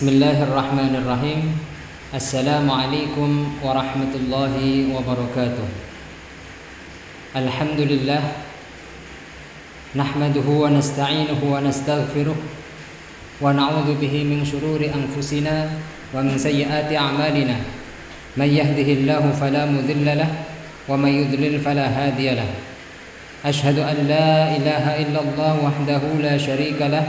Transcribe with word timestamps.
بسم 0.00 0.16
الله 0.16 0.48
الرحمن 0.48 0.92
الرحيم. 1.04 1.40
السلام 2.16 2.64
عليكم 2.64 3.30
ورحمة 3.60 4.12
الله 4.16 4.56
وبركاته. 4.96 5.68
الحمد 7.36 7.80
لله 7.84 8.22
نحمده 10.00 10.48
ونستعينه 10.48 11.40
ونستغفره 11.44 12.38
ونعوذ 13.44 13.88
به 14.00 14.14
من 14.24 14.40
شرور 14.40 14.80
أنفسنا 14.80 15.68
ومن 16.16 16.34
سيئات 16.40 16.88
أعمالنا. 16.96 17.56
من 18.40 18.48
يهده 18.48 18.88
الله 19.04 19.24
فلا 19.36 19.68
مذل 19.68 20.08
له 20.16 20.30
ومن 20.88 21.12
يضلل 21.12 21.60
فلا 21.60 21.86
هادي 21.92 22.40
له. 22.40 22.48
أشهد 23.44 23.84
أن 23.84 24.08
لا 24.08 24.56
إله 24.56 24.84
إلا 25.04 25.20
الله 25.28 25.52
وحده 25.60 26.02
لا 26.24 26.40
شريك 26.40 26.80
له 26.88 27.04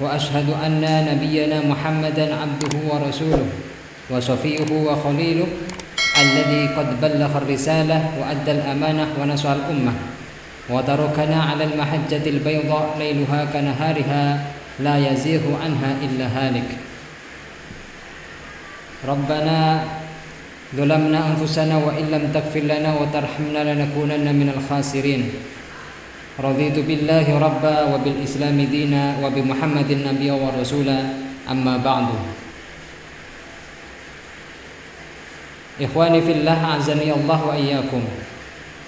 وأشهد 0.00 0.48
أن 0.64 0.80
نبينا 0.80 1.60
محمدا 1.60 2.26
عبده 2.34 2.74
ورسوله 2.88 3.46
وصفيه 4.10 4.70
وخليله 4.72 5.46
الذي 6.22 6.62
قد 6.76 6.88
بلغ 7.00 7.32
الرسالة 7.38 7.98
وأدى 8.20 8.50
الأمانة 8.50 9.06
ونصح 9.20 9.50
الأمة. 9.50 9.92
وتركنا 10.70 11.42
على 11.42 11.64
المحجة 11.64 12.24
البيضاء 12.26 12.96
ليلها 12.98 13.40
كنهارها 13.44 14.24
لا 14.80 14.94
يزيغ 15.10 15.42
عنها 15.64 15.90
إلا 16.06 16.26
هالك. 16.26 16.68
ربنا 19.08 19.84
ظلمنا 20.76 21.20
أنفسنا 21.26 21.76
وإن 21.76 22.04
لم 22.14 22.24
تغفر 22.34 22.60
لنا 22.60 22.90
وترحمنا 23.00 23.60
لنكونن 23.74 24.26
من 24.34 24.48
الخاسرين. 24.56 25.22
رضيت 26.37 26.77
بالله 26.85 27.25
ربا 27.33 27.75
وبالإسلام 27.97 28.57
دينا 28.69 29.25
وبمحمد 29.25 29.89
نبيا 30.05 30.33
ورسولا 30.37 30.99
أما 31.49 31.75
بعد 31.81 32.07
Ikhwani 35.77 36.25
fillah 36.25 36.73
azani 36.73 37.13
Allah 37.13 37.37
wa 37.37 37.53
iyyakum. 37.53 38.01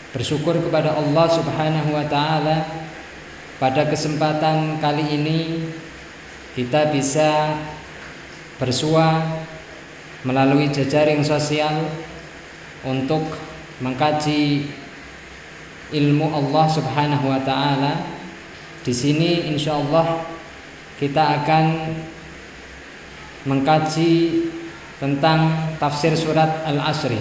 Bersyukur 0.10 0.58
kepada 0.58 0.98
Allah 0.98 1.30
Subhanahu 1.30 1.94
wa 1.94 2.02
taala 2.10 2.66
pada 3.62 3.86
kesempatan 3.86 4.82
kali 4.82 5.06
ini 5.22 5.70
kita 6.58 6.90
bisa 6.90 7.62
bersua 8.58 9.22
melalui 10.26 10.74
jejaring 10.74 11.22
sosial 11.22 11.94
untuk 12.82 13.38
mengkaji 13.86 14.66
ilmu 15.95 16.35
Allah 16.35 16.67
Subhanahu 16.67 17.31
wa 17.31 17.39
taala. 17.47 18.03
Di 18.83 18.91
sini 18.91 19.49
insyaallah 19.55 20.27
kita 20.99 21.41
akan 21.41 21.95
mengkaji 23.47 24.45
tentang 24.99 25.73
tafsir 25.79 26.19
surat 26.19 26.67
Al-Asri. 26.67 27.19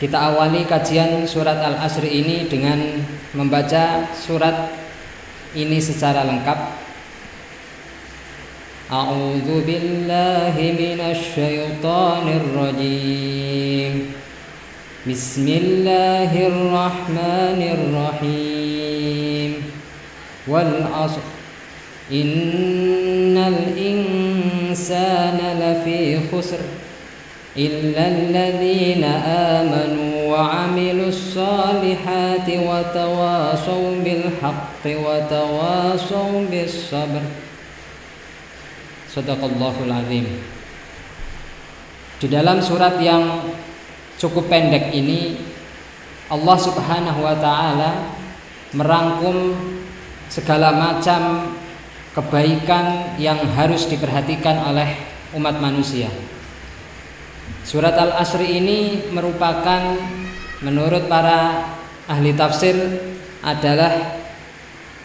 Kita 0.00 0.32
awali 0.32 0.64
kajian 0.64 1.28
surat 1.28 1.60
Al-Asri 1.60 2.08
ini 2.24 2.48
dengan 2.48 2.80
membaca 3.36 4.08
surat 4.16 4.72
ini 5.52 5.76
secara 5.80 6.24
lengkap. 6.24 6.58
A'udzu 8.90 9.62
billahi 9.62 10.74
minasy 10.74 11.62
syaithanir 15.05 16.51
rajim. 17.93 18.35
Bismillahirrahmanirrahim. 19.45 19.51
Wal 20.47 20.73
'asr. 20.89 21.21
Innal 22.09 23.73
insana 23.77 25.57
lafi 25.57 26.21
khusr 26.29 26.61
إلا 27.55 28.03
الذين 28.07 29.03
آمنوا 29.55 30.27
وعملوا 30.27 31.07
الصالحات 31.07 32.47
وتواصوا 32.51 33.89
بالحق 34.03 34.83
وتواصوا 34.83 36.33
بالصبر 36.51 37.23
صدق 39.15 39.39
الله 39.43 39.75
العظيم 39.87 40.27
Di 42.15 42.31
dalam 42.31 42.63
surat 42.63 42.95
yang 42.99 43.39
cukup 44.20 44.52
pendek 44.52 44.92
ini 44.92 45.40
Allah 46.28 46.58
Subhanahu 46.60 47.24
wa 47.24 47.34
taala 47.40 48.12
merangkum 48.76 49.56
segala 50.30 50.70
macam 50.76 51.50
kebaikan 52.14 53.16
yang 53.18 53.40
harus 53.56 53.88
diperhatikan 53.88 54.70
oleh 54.70 54.94
umat 55.34 55.58
manusia. 55.58 56.12
Surat 57.66 57.96
Al-Asri 57.98 58.60
ini 58.62 59.10
merupakan 59.10 59.98
menurut 60.62 61.10
para 61.10 61.66
ahli 62.06 62.30
tafsir 62.36 62.76
adalah 63.42 64.20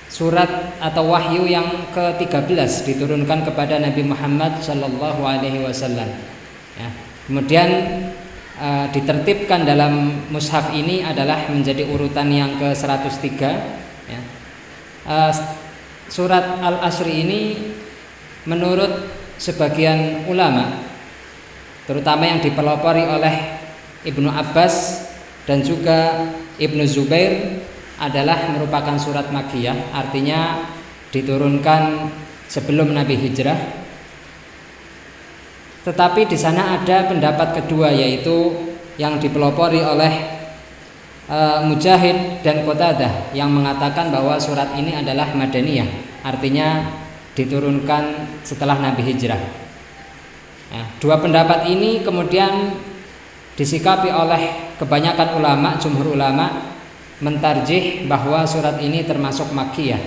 surat 0.09 0.78
atau 0.78 1.09
wahyu 1.09 1.50
yang 1.50 1.90
ke-13 1.92 2.86
diturunkan 2.86 3.50
kepada 3.50 3.81
Nabi 3.81 4.06
Muhammad 4.06 4.62
Shallallahu 4.62 5.22
alaihi 5.25 5.66
wasallam. 5.66 6.09
Ya. 6.78 6.90
Kemudian 7.25 7.70
uh, 8.60 8.86
ditertibkan 8.92 9.64
dalam 9.68 10.26
mushaf 10.32 10.72
ini 10.72 11.04
adalah 11.04 11.48
menjadi 11.52 11.88
urutan 11.88 12.32
yang 12.32 12.56
ke-103 12.60 13.32
ya. 14.10 14.22
uh, 15.08 15.32
surat 16.08 16.62
Al-Asri 16.62 17.26
ini 17.26 17.42
menurut 18.46 19.10
sebagian 19.36 20.30
ulama 20.30 20.86
terutama 21.86 22.26
yang 22.26 22.40
dipelopori 22.42 23.04
oleh 23.04 23.36
Ibnu 24.06 24.30
Abbas 24.30 25.06
dan 25.50 25.62
juga 25.62 26.30
Ibnu 26.58 26.86
Zubair 26.88 27.62
adalah 28.00 28.52
merupakan 28.52 28.96
surat 29.00 29.30
Makiyah 29.32 29.92
artinya 29.96 30.68
diturunkan 31.10 32.12
sebelum 32.52 32.92
Nabi 32.92 33.16
hijrah 33.18 33.84
tetapi 35.85 36.25
di 36.25 36.34
sana 36.34 36.81
ada 36.81 37.06
pendapat 37.06 37.62
kedua 37.62 37.94
yaitu 37.94 38.57
yang 38.97 39.22
dipelopori 39.22 39.85
oleh 39.85 40.13
uh, 41.29 41.62
Mujahid 41.62 42.41
dan 42.41 42.66
Qatadah 42.66 43.38
yang 43.38 43.53
mengatakan 43.53 44.09
bahwa 44.09 44.41
surat 44.41 44.74
ini 44.74 44.97
adalah 44.97 45.29
Madaniyah 45.38 45.88
artinya 46.25 46.90
diturunkan 47.38 48.03
setelah 48.41 48.79
Nabi 48.79 49.06
hijrah. 49.13 49.38
Ya, 50.74 50.84
dua 50.97 51.22
pendapat 51.22 51.69
ini 51.69 52.01
kemudian 52.01 52.74
disikapi 53.53 54.09
oleh 54.09 54.74
kebanyakan 54.81 55.38
ulama 55.38 55.78
jumhur 55.78 56.18
ulama 56.18 56.74
mentarjih 57.22 58.09
bahwa 58.09 58.44
surat 58.44 58.81
ini 58.81 59.06
termasuk 59.06 59.53
makiyah 59.53 60.01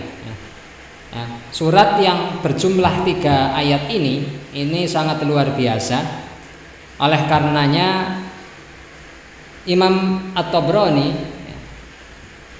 Ya, 1.09 1.25
surat 1.49 1.97
yang 2.05 2.45
berjumlah 2.45 3.01
tiga 3.09 3.57
ayat 3.57 3.89
ini 3.89 4.29
ini 4.53 4.85
sangat 4.85 5.25
luar 5.25 5.57
biasa. 5.57 6.29
Oleh 7.01 7.25
karenanya 7.25 8.21
Imam 9.65 10.21
At-Tabrani 10.37 11.17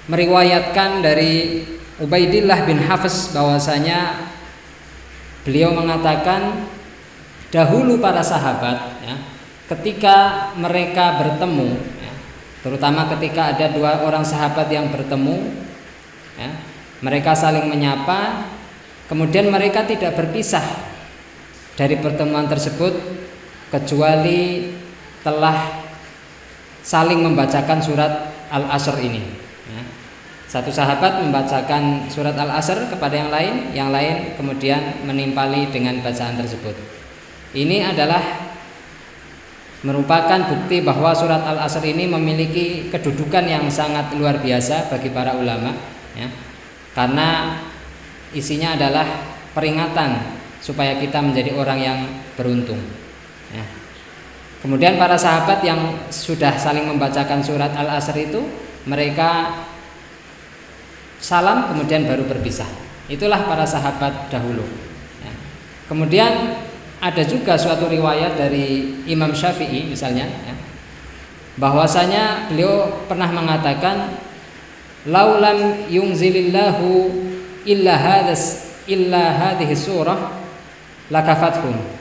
meriwayatkan 0.09 1.05
dari 1.05 1.61
Ubaidillah 2.01 2.65
bin 2.65 2.81
Hafiz 2.81 3.29
bahwasanya 3.35 4.31
beliau 5.45 5.69
mengatakan 5.75 6.65
dahulu 7.53 8.01
para 8.01 8.25
sahabat 8.25 9.03
ya, 9.03 9.15
ketika 9.75 10.49
mereka 10.57 11.21
bertemu 11.21 11.75
ya, 12.01 12.13
terutama 12.65 13.05
ketika 13.13 13.53
ada 13.53 13.69
dua 13.69 14.01
orang 14.05 14.23
sahabat 14.25 14.71
yang 14.71 14.89
bertemu 14.89 15.53
ya, 16.39 16.49
mereka 16.99 17.31
saling 17.35 17.67
menyapa 17.67 18.49
kemudian 19.07 19.47
mereka 19.47 19.87
tidak 19.87 20.15
berpisah 20.19 20.63
dari 21.79 21.95
pertemuan 21.97 22.45
tersebut 22.51 22.91
kecuali 23.71 24.73
telah 25.23 25.87
saling 26.83 27.23
membacakan 27.23 27.79
surat 27.79 28.13
Al-Asr 28.49 28.97
ini 28.99 29.21
ya. 29.69 29.83
Satu 30.49 30.73
sahabat 30.73 31.21
membacakan 31.21 32.09
surat 32.09 32.33
Al-Asr 32.33 32.89
kepada 32.89 33.13
yang 33.13 33.29
lain, 33.29 33.55
yang 33.77 33.89
lain 33.93 34.33
kemudian 34.33 34.97
menimpali 35.05 35.69
dengan 35.69 36.01
bacaan 36.01 36.41
tersebut. 36.41 36.73
Ini 37.53 37.93
adalah 37.93 38.49
merupakan 39.85 40.49
bukti 40.49 40.81
bahwa 40.81 41.13
surat 41.15 41.45
Al-Asr 41.45 41.85
ini 41.87 42.09
memiliki 42.09 42.89
kedudukan 42.91 43.45
yang 43.47 43.69
sangat 43.71 44.11
luar 44.17 44.41
biasa 44.41 44.91
bagi 44.91 45.13
para 45.13 45.37
ulama 45.37 45.71
ya. 46.17 46.27
Karena 46.93 47.59
isinya 48.33 48.73
adalah 48.75 49.05
peringatan 49.53 50.39
supaya 50.59 50.99
kita 50.99 51.23
menjadi 51.23 51.55
orang 51.55 51.79
yang 51.79 51.99
beruntung. 52.35 52.79
Ya. 53.49 53.65
Kemudian 54.59 54.99
para 54.99 55.15
sahabat 55.15 55.63
yang 55.63 55.95
sudah 56.11 56.59
saling 56.59 56.83
membacakan 56.83 57.39
surat 57.39 57.71
Al-Asr 57.71 58.27
itu 58.27 58.43
mereka 58.83 59.63
salam 61.19 61.71
kemudian 61.71 62.03
baru 62.07 62.27
berpisah. 62.27 62.67
Itulah 63.07 63.47
para 63.47 63.63
sahabat 63.63 64.27
dahulu. 64.27 64.67
Ya. 65.23 65.33
Kemudian 65.87 66.31
ada 66.99 67.23
juga 67.23 67.55
suatu 67.55 67.87
riwayat 67.87 68.35
dari 68.35 68.99
Imam 69.07 69.31
Syafi'i 69.31 69.87
misalnya 69.87 70.27
ya, 70.27 70.55
bahwasanya 71.55 72.51
beliau 72.51 73.07
pernah 73.07 73.31
mengatakan 73.31 74.19
laulam 75.07 75.87
yungzilillahu 75.87 77.11
illa 77.63 77.93
hadas 77.95 78.73
illa 78.89 79.35
hadhihi 79.35 79.77
surah 79.77 80.19
lakafathum 81.07 81.99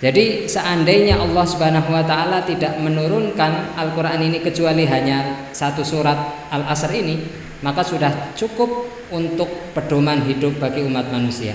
jadi 0.00 0.48
seandainya 0.48 1.20
Allah 1.20 1.44
Subhanahu 1.44 1.92
wa 1.92 2.00
taala 2.00 2.40
tidak 2.40 2.80
menurunkan 2.80 3.76
Al-Qur'an 3.76 4.16
ini 4.24 4.40
kecuali 4.40 4.88
hanya 4.88 5.44
satu 5.52 5.84
surat 5.84 6.48
Al-Asr 6.48 6.88
ini, 6.96 7.20
maka 7.60 7.84
sudah 7.84 8.32
cukup 8.32 8.88
untuk 9.12 9.76
pedoman 9.76 10.24
hidup 10.24 10.56
bagi 10.56 10.80
umat 10.88 11.12
manusia. 11.12 11.52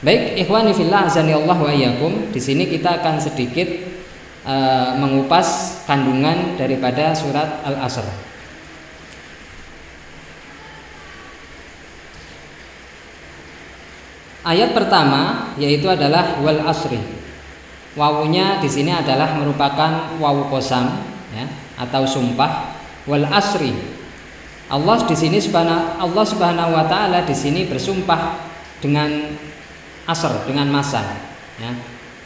Baik, 0.00 0.40
ikhwani 0.40 0.72
fillah 0.72 1.04
azani 1.04 1.36
Allah 1.36 1.58
wa 1.60 1.68
iyyakum. 1.68 2.32
Di 2.32 2.40
sini 2.40 2.64
kita 2.64 3.04
akan 3.04 3.20
sedikit 3.20 3.68
uh, 4.48 4.96
mengupas 4.96 5.82
kandungan 5.84 6.56
daripada 6.56 7.12
surat 7.12 7.60
Al-Asr. 7.60 8.08
Ayat 14.48 14.72
pertama 14.72 15.52
yaitu 15.60 15.84
adalah 15.92 16.40
wal 16.40 16.64
asri 16.64 16.96
wawunya 17.98 18.62
di 18.62 18.70
sini 18.70 18.94
adalah 18.94 19.34
merupakan 19.34 20.14
wawu 20.22 20.46
kosam 20.46 21.02
ya, 21.34 21.44
atau 21.74 22.06
sumpah 22.06 22.78
wal 23.10 23.26
asri. 23.28 23.74
Allah 24.68 25.00
di 25.08 25.16
sini 25.16 25.40
subhanahu 25.40 25.96
Allah 25.96 26.24
Subhanahu 26.28 26.76
wa 26.76 26.84
taala 26.84 27.24
di 27.24 27.32
sini 27.32 27.64
bersumpah 27.64 28.36
dengan 28.84 29.32
asr 30.04 30.44
dengan 30.44 30.68
masa 30.68 31.00
ya, 31.56 31.72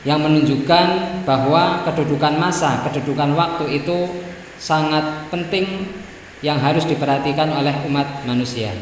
yang 0.03 0.19
menunjukkan 0.23 1.23
bahwa 1.23 1.87
kedudukan 1.87 2.35
masa, 2.39 2.83
kedudukan 2.87 3.39
waktu 3.39 3.83
itu 3.83 4.27
sangat 4.59 5.31
penting 5.31 5.87
yang 6.43 6.59
harus 6.59 6.83
diperhatikan 6.83 7.47
oleh 7.55 7.87
umat 7.87 8.27
manusia. 8.27 8.75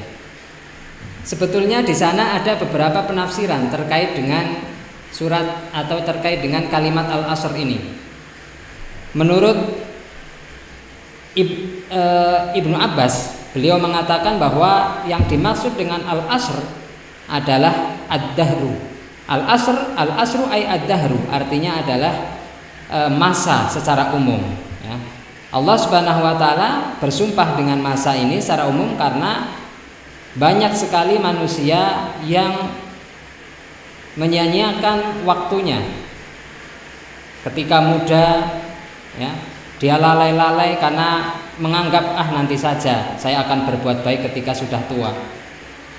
Sebetulnya 1.21 1.85
di 1.85 1.93
sana 1.93 2.41
ada 2.41 2.57
beberapa 2.57 3.05
penafsiran 3.05 3.69
terkait 3.69 4.17
dengan 4.17 4.57
surat 5.13 5.69
atau 5.75 6.01
terkait 6.01 6.41
dengan 6.41 6.65
kalimat 6.73 7.05
al-asr 7.11 7.53
ini. 7.59 7.77
Menurut 9.13 9.59
Ib, 11.35 11.51
e, 11.87 12.03
Ibnu 12.59 12.75
Abbas, 12.75 13.47
beliau 13.55 13.79
mengatakan 13.79 14.39
bahwa 14.41 15.03
yang 15.07 15.23
dimaksud 15.31 15.79
dengan 15.79 16.03
al-asr 16.07 16.59
adalah 17.31 18.01
ad-dahru. 18.11 18.75
Al-asr 19.31 19.95
al-asru 19.95 20.43
ay 20.51 20.67
ad-dahru 20.67 21.21
artinya 21.31 21.79
adalah 21.85 22.15
e, 22.91 22.99
masa 23.15 23.71
secara 23.71 24.11
umum 24.11 24.43
ya. 24.83 24.97
Allah 25.51 25.77
Subhanahu 25.79 26.21
wa 26.23 26.35
taala 26.35 26.99
bersumpah 26.99 27.55
dengan 27.55 27.79
masa 27.79 28.15
ini 28.15 28.43
secara 28.43 28.67
umum 28.67 28.99
karena 28.99 29.60
banyak 30.41 30.73
sekali 30.73 31.21
manusia 31.21 32.17
yang 32.25 32.73
menyanyiakan 34.17 35.29
waktunya. 35.29 35.85
Ketika 37.45 37.85
muda 37.85 38.49
ya 39.21 39.33
dia 39.77 39.97
lalai-lalai 40.01 40.81
karena 40.81 41.37
menganggap 41.61 42.17
ah 42.17 42.29
nanti 42.33 42.57
saja 42.57 43.17
saya 43.21 43.45
akan 43.45 43.69
berbuat 43.69 44.01
baik 44.01 44.33
ketika 44.33 44.57
sudah 44.57 44.81
tua. 44.89 45.13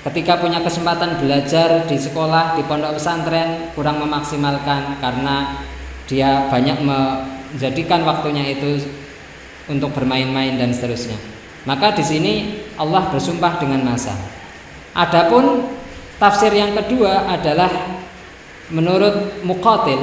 Ketika 0.02 0.42
punya 0.42 0.58
kesempatan 0.58 1.22
belajar 1.22 1.86
di 1.86 1.94
sekolah 1.94 2.58
di 2.58 2.66
pondok 2.66 2.98
pesantren 2.98 3.70
kurang 3.78 4.02
memaksimalkan 4.02 4.98
karena 4.98 5.62
dia 6.10 6.50
banyak 6.50 6.82
menjadikan 6.82 8.02
waktunya 8.02 8.58
itu 8.58 8.82
untuk 9.70 9.94
bermain-main 9.94 10.58
dan 10.58 10.74
seterusnya 10.74 11.14
maka 11.62 11.94
di 11.94 12.02
sini 12.02 12.34
Allah 12.74 13.06
bersumpah 13.12 13.62
dengan 13.62 13.86
masa. 13.86 14.14
Adapun 14.92 15.70
tafsir 16.18 16.52
yang 16.52 16.74
kedua 16.74 17.30
adalah 17.30 17.70
menurut 18.68 19.44
Muqatil 19.46 20.00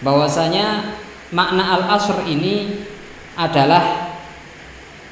bahwasanya 0.00 0.96
makna 1.34 1.80
al-asr 1.80 2.24
ini 2.26 2.86
adalah 3.34 4.14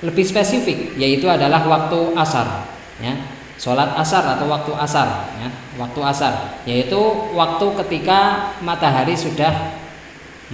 lebih 0.05 0.23
spesifik 0.23 0.95
yaitu 0.95 1.27
adalah 1.27 1.67
waktu 1.67 2.15
asar 2.15 2.69
ya. 3.03 3.15
Sholat 3.59 3.99
asar 3.99 4.39
atau 4.39 4.47
waktu 4.47 4.71
asar 4.79 5.35
ya. 5.43 5.51
Waktu 5.83 6.01
asar 6.07 6.63
yaitu 6.63 6.99
waktu 7.35 7.67
ketika 7.85 8.55
matahari 8.63 9.19
sudah 9.19 9.75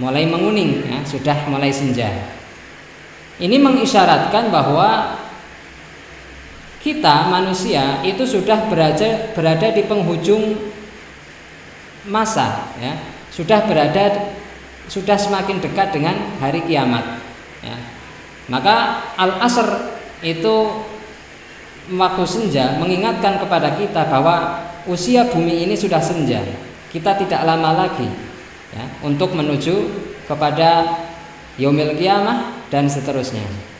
mulai 0.01 0.25
menguning 0.25 0.83
ya 0.89 0.99
sudah 1.05 1.37
mulai 1.47 1.69
senja. 1.69 2.09
Ini 3.35 3.59
mengisyaratkan 3.59 4.47
bahwa 4.47 5.19
kita 6.85 7.33
manusia 7.33 8.05
itu 8.05 8.21
sudah 8.29 8.69
berada 8.69 9.33
berada 9.33 9.73
di 9.73 9.89
penghujung 9.89 10.53
masa 12.05 12.69
ya. 12.77 12.93
Sudah 13.33 13.65
berada 13.65 14.29
sudah 14.85 15.17
semakin 15.17 15.65
dekat 15.65 15.97
dengan 15.97 16.13
hari 16.37 16.61
kiamat 16.61 17.17
ya. 17.65 17.73
maka 18.45 19.01
al 19.17 19.41
asr 19.41 19.97
itu 20.21 20.85
waktu 21.89 22.23
senja 22.29 22.77
mengingatkan 22.77 23.41
kepada 23.41 23.73
kita 23.81 24.05
bahwa 24.05 24.61
usia 24.85 25.25
bumi 25.25 25.65
ini 25.65 25.73
sudah 25.73 25.97
senja. 25.97 26.45
Kita 26.93 27.17
tidak 27.17 27.41
lama 27.49 27.73
lagi 27.73 28.07
ya, 28.71 28.85
untuk 29.01 29.33
menuju 29.33 29.89
kepada 30.29 31.01
yaumil 31.57 31.97
kiamah 31.97 32.69
dan 32.69 32.85
seterusnya 32.85 33.73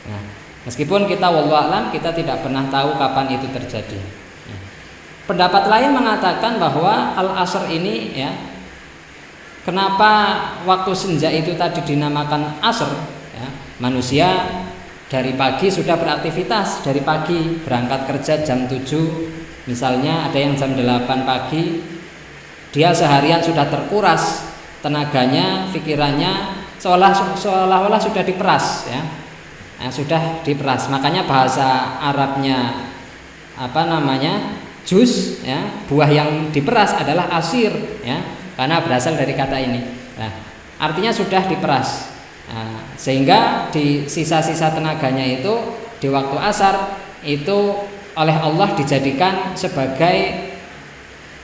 meskipun 0.65 1.05
kita 1.05 1.29
wallahualam 1.29 1.93
kita 1.93 2.11
tidak 2.11 2.41
pernah 2.41 2.65
tahu 2.67 2.97
kapan 2.97 3.37
itu 3.37 3.47
terjadi. 3.53 4.01
Pendapat 5.25 5.65
lain 5.65 5.89
mengatakan 5.89 6.61
bahwa 6.61 7.17
al-asr 7.17 7.65
ini 7.73 8.13
ya 8.13 8.29
kenapa 9.65 10.37
waktu 10.69 10.93
senja 10.93 11.33
itu 11.33 11.57
tadi 11.57 11.81
dinamakan 11.81 12.61
asr 12.61 12.93
ya, 13.33 13.49
manusia 13.81 14.29
dari 15.09 15.33
pagi 15.33 15.73
sudah 15.73 15.97
beraktivitas 15.97 16.85
dari 16.85 17.01
pagi 17.01 17.57
berangkat 17.65 18.05
kerja 18.05 18.33
jam 18.45 18.69
7 18.69 19.65
misalnya 19.65 20.29
ada 20.29 20.37
yang 20.37 20.53
jam 20.53 20.77
8 20.77 21.09
pagi 21.25 21.81
dia 22.69 22.93
seharian 22.93 23.41
sudah 23.41 23.65
terkuras 23.65 24.45
tenaganya 24.85 25.73
pikirannya 25.73 26.61
seolah 26.77 27.33
seolah-olah 27.33 27.97
sudah 27.97 28.21
diperas 28.21 28.85
ya 28.85 29.24
nah, 29.79 29.91
sudah 29.91 30.41
diperas. 30.45 30.87
Makanya 30.87 31.27
bahasa 31.27 31.99
Arabnya 31.99 32.87
apa 33.55 33.87
namanya 33.87 34.59
jus 34.83 35.41
ya 35.41 35.63
buah 35.87 36.11
yang 36.11 36.51
diperas 36.51 36.91
adalah 36.91 37.31
asir 37.39 37.71
ya 38.03 38.19
karena 38.55 38.83
berasal 38.83 39.17
dari 39.19 39.33
kata 39.35 39.57
ini. 39.59 39.81
Nah, 40.15 40.31
artinya 40.79 41.11
sudah 41.11 41.43
diperas. 41.47 42.13
Nah, 42.45 42.93
sehingga 42.95 43.71
di 43.73 44.05
sisa-sisa 44.05 44.71
tenaganya 44.71 45.25
itu 45.25 45.53
di 45.99 46.07
waktu 46.07 46.37
asar 46.37 47.01
itu 47.25 47.73
oleh 48.15 48.37
Allah 48.37 48.77
dijadikan 48.77 49.57
sebagai 49.57 50.47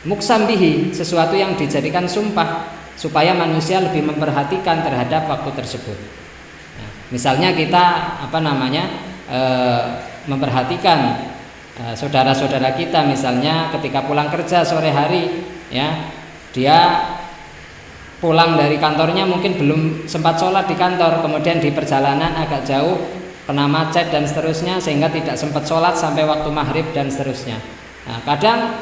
muksambihi 0.08 0.94
sesuatu 0.96 1.36
yang 1.36 1.58
dijadikan 1.58 2.08
sumpah 2.08 2.70
supaya 2.96 3.34
manusia 3.34 3.82
lebih 3.82 4.06
memperhatikan 4.06 4.86
terhadap 4.86 5.26
waktu 5.26 5.52
tersebut 5.58 6.21
misalnya 7.12 7.52
kita 7.52 8.18
apa 8.24 8.40
namanya 8.40 8.84
e, 9.28 9.40
memperhatikan 10.26 11.32
Eh, 11.82 11.96
saudara-saudara 11.98 12.78
kita 12.78 13.08
misalnya 13.08 13.74
ketika 13.74 14.06
pulang 14.06 14.30
kerja 14.30 14.62
sore 14.62 14.94
hari 14.94 15.42
ya 15.74 16.14
dia 16.54 16.78
pulang 18.22 18.54
dari 18.54 18.78
kantornya 18.78 19.26
mungkin 19.26 19.58
belum 19.58 19.82
sempat 20.06 20.38
sholat 20.38 20.70
di 20.70 20.78
kantor 20.78 21.26
kemudian 21.26 21.58
di 21.58 21.74
perjalanan 21.74 22.38
agak 22.38 22.68
jauh 22.70 23.02
kena 23.50 23.66
macet 23.66 24.14
dan 24.14 24.30
seterusnya 24.30 24.78
sehingga 24.78 25.10
tidak 25.10 25.40
sempat 25.40 25.66
sholat 25.66 25.98
sampai 25.98 26.22
waktu 26.22 26.52
maghrib 26.54 26.86
dan 26.94 27.10
seterusnya. 27.10 27.58
Nah, 28.06 28.20
kadang 28.30 28.78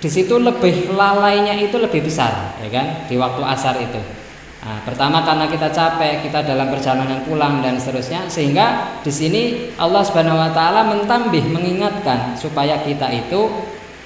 di 0.00 0.08
situ 0.08 0.38
lebih 0.40 0.94
lalainya 0.94 1.58
itu 1.58 1.76
lebih 1.76 2.06
besar 2.06 2.56
ya 2.64 2.70
kan 2.72 2.86
di 3.10 3.18
waktu 3.20 3.42
asar 3.44 3.76
itu 3.76 4.00
Nah, 4.62 4.78
pertama 4.86 5.26
karena 5.26 5.50
kita 5.50 5.74
capek, 5.74 6.22
kita 6.22 6.46
dalam 6.46 6.70
perjalanan 6.70 7.26
pulang 7.26 7.58
dan 7.66 7.74
seterusnya, 7.82 8.30
sehingga 8.30 8.94
di 9.02 9.10
sini 9.10 9.42
Allah 9.74 10.06
Subhanahu 10.06 10.38
Wa 10.38 10.54
Taala 10.54 10.86
mentambih, 10.86 11.50
mengingatkan 11.50 12.38
supaya 12.38 12.78
kita 12.78 13.10
itu 13.10 13.50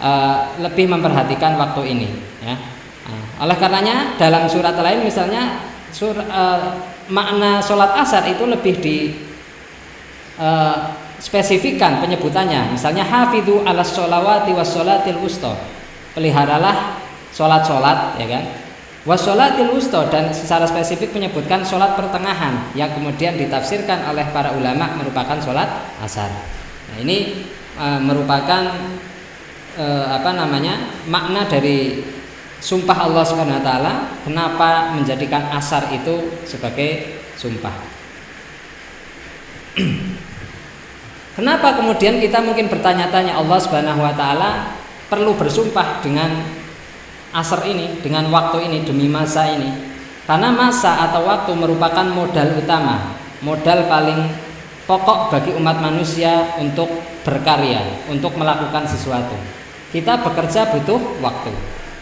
uh, 0.01 0.57
lebih 0.57 0.89
memperhatikan 0.89 1.61
waktu 1.61 1.93
ini. 1.93 2.09
Ya. 2.41 2.57
Nah, 3.05 3.45
oleh 3.45 3.57
karenanya 3.61 4.17
dalam 4.17 4.49
surat 4.49 4.73
lain 4.81 5.05
misalnya 5.05 5.61
sur, 5.93 6.17
uh, 6.17 6.81
makna 7.13 7.61
sholat 7.61 7.93
asar 7.93 8.25
itu 8.25 8.49
lebih 8.49 8.81
di 8.81 9.13
uh, 10.41 10.89
spesifikan 11.21 12.01
penyebutannya. 12.01 12.73
Misalnya 12.73 13.05
hafidhu 13.05 13.61
ala 13.61 13.85
sholawati 13.85 14.57
was 14.57 14.73
sholatil 14.73 15.21
usto. 15.21 15.53
Peliharalah 16.17 16.97
sholat-sholat, 17.37 18.17
ya 18.17 18.25
kan? 18.25 18.45
Wasolatil 19.07 19.71
usto 19.71 20.11
dan 20.11 20.35
secara 20.35 20.67
spesifik 20.67 21.15
menyebutkan 21.15 21.63
sholat 21.63 21.95
pertengahan 21.95 22.75
yang 22.75 22.91
kemudian 22.91 23.39
ditafsirkan 23.39 24.03
oleh 24.11 24.27
para 24.35 24.51
ulama 24.51 24.99
merupakan 24.99 25.39
sholat 25.39 25.95
asar. 26.03 26.27
Nah, 26.91 26.99
ini 26.99 27.47
e, 27.79 27.87
merupakan 28.03 28.67
e, 29.79 29.87
apa 30.11 30.35
namanya 30.35 30.91
makna 31.07 31.47
dari 31.47 32.03
sumpah 32.59 33.07
Allah 33.07 33.23
Subhanahu 33.23 33.63
Wa 33.63 33.65
Taala. 33.65 33.93
Kenapa 34.27 34.91
menjadikan 34.99 35.55
asar 35.55 35.87
itu 35.95 36.43
sebagai 36.43 37.23
sumpah? 37.39 37.79
Kenapa 41.39 41.79
kemudian 41.79 42.19
kita 42.19 42.43
mungkin 42.43 42.67
bertanya-tanya 42.67 43.39
Allah 43.39 43.59
Subhanahu 43.63 44.03
Wa 44.03 44.15
Taala 44.19 44.51
perlu 45.07 45.39
bersumpah 45.39 46.03
dengan 46.03 46.56
asar 47.37 47.61
ini 47.69 48.01
dengan 48.01 48.33
waktu 48.33 48.65
ini 48.73 48.89
demi 48.89 49.07
masa 49.13 49.53
ini. 49.53 49.93
Karena 50.25 50.51
masa 50.51 51.07
atau 51.07 51.23
waktu 51.29 51.53
merupakan 51.55 52.03
modal 52.03 52.59
utama 52.59 53.15
modal 53.45 53.87
paling 53.87 54.27
pokok 54.89 55.31
bagi 55.31 55.55
umat 55.55 55.79
manusia 55.79 56.57
untuk 56.59 56.89
berkarya 57.23 58.09
untuk 58.09 58.35
melakukan 58.35 58.89
sesuatu. 58.89 59.37
Kita 59.93 60.19
bekerja 60.25 60.73
butuh 60.75 60.99
waktu 61.23 61.53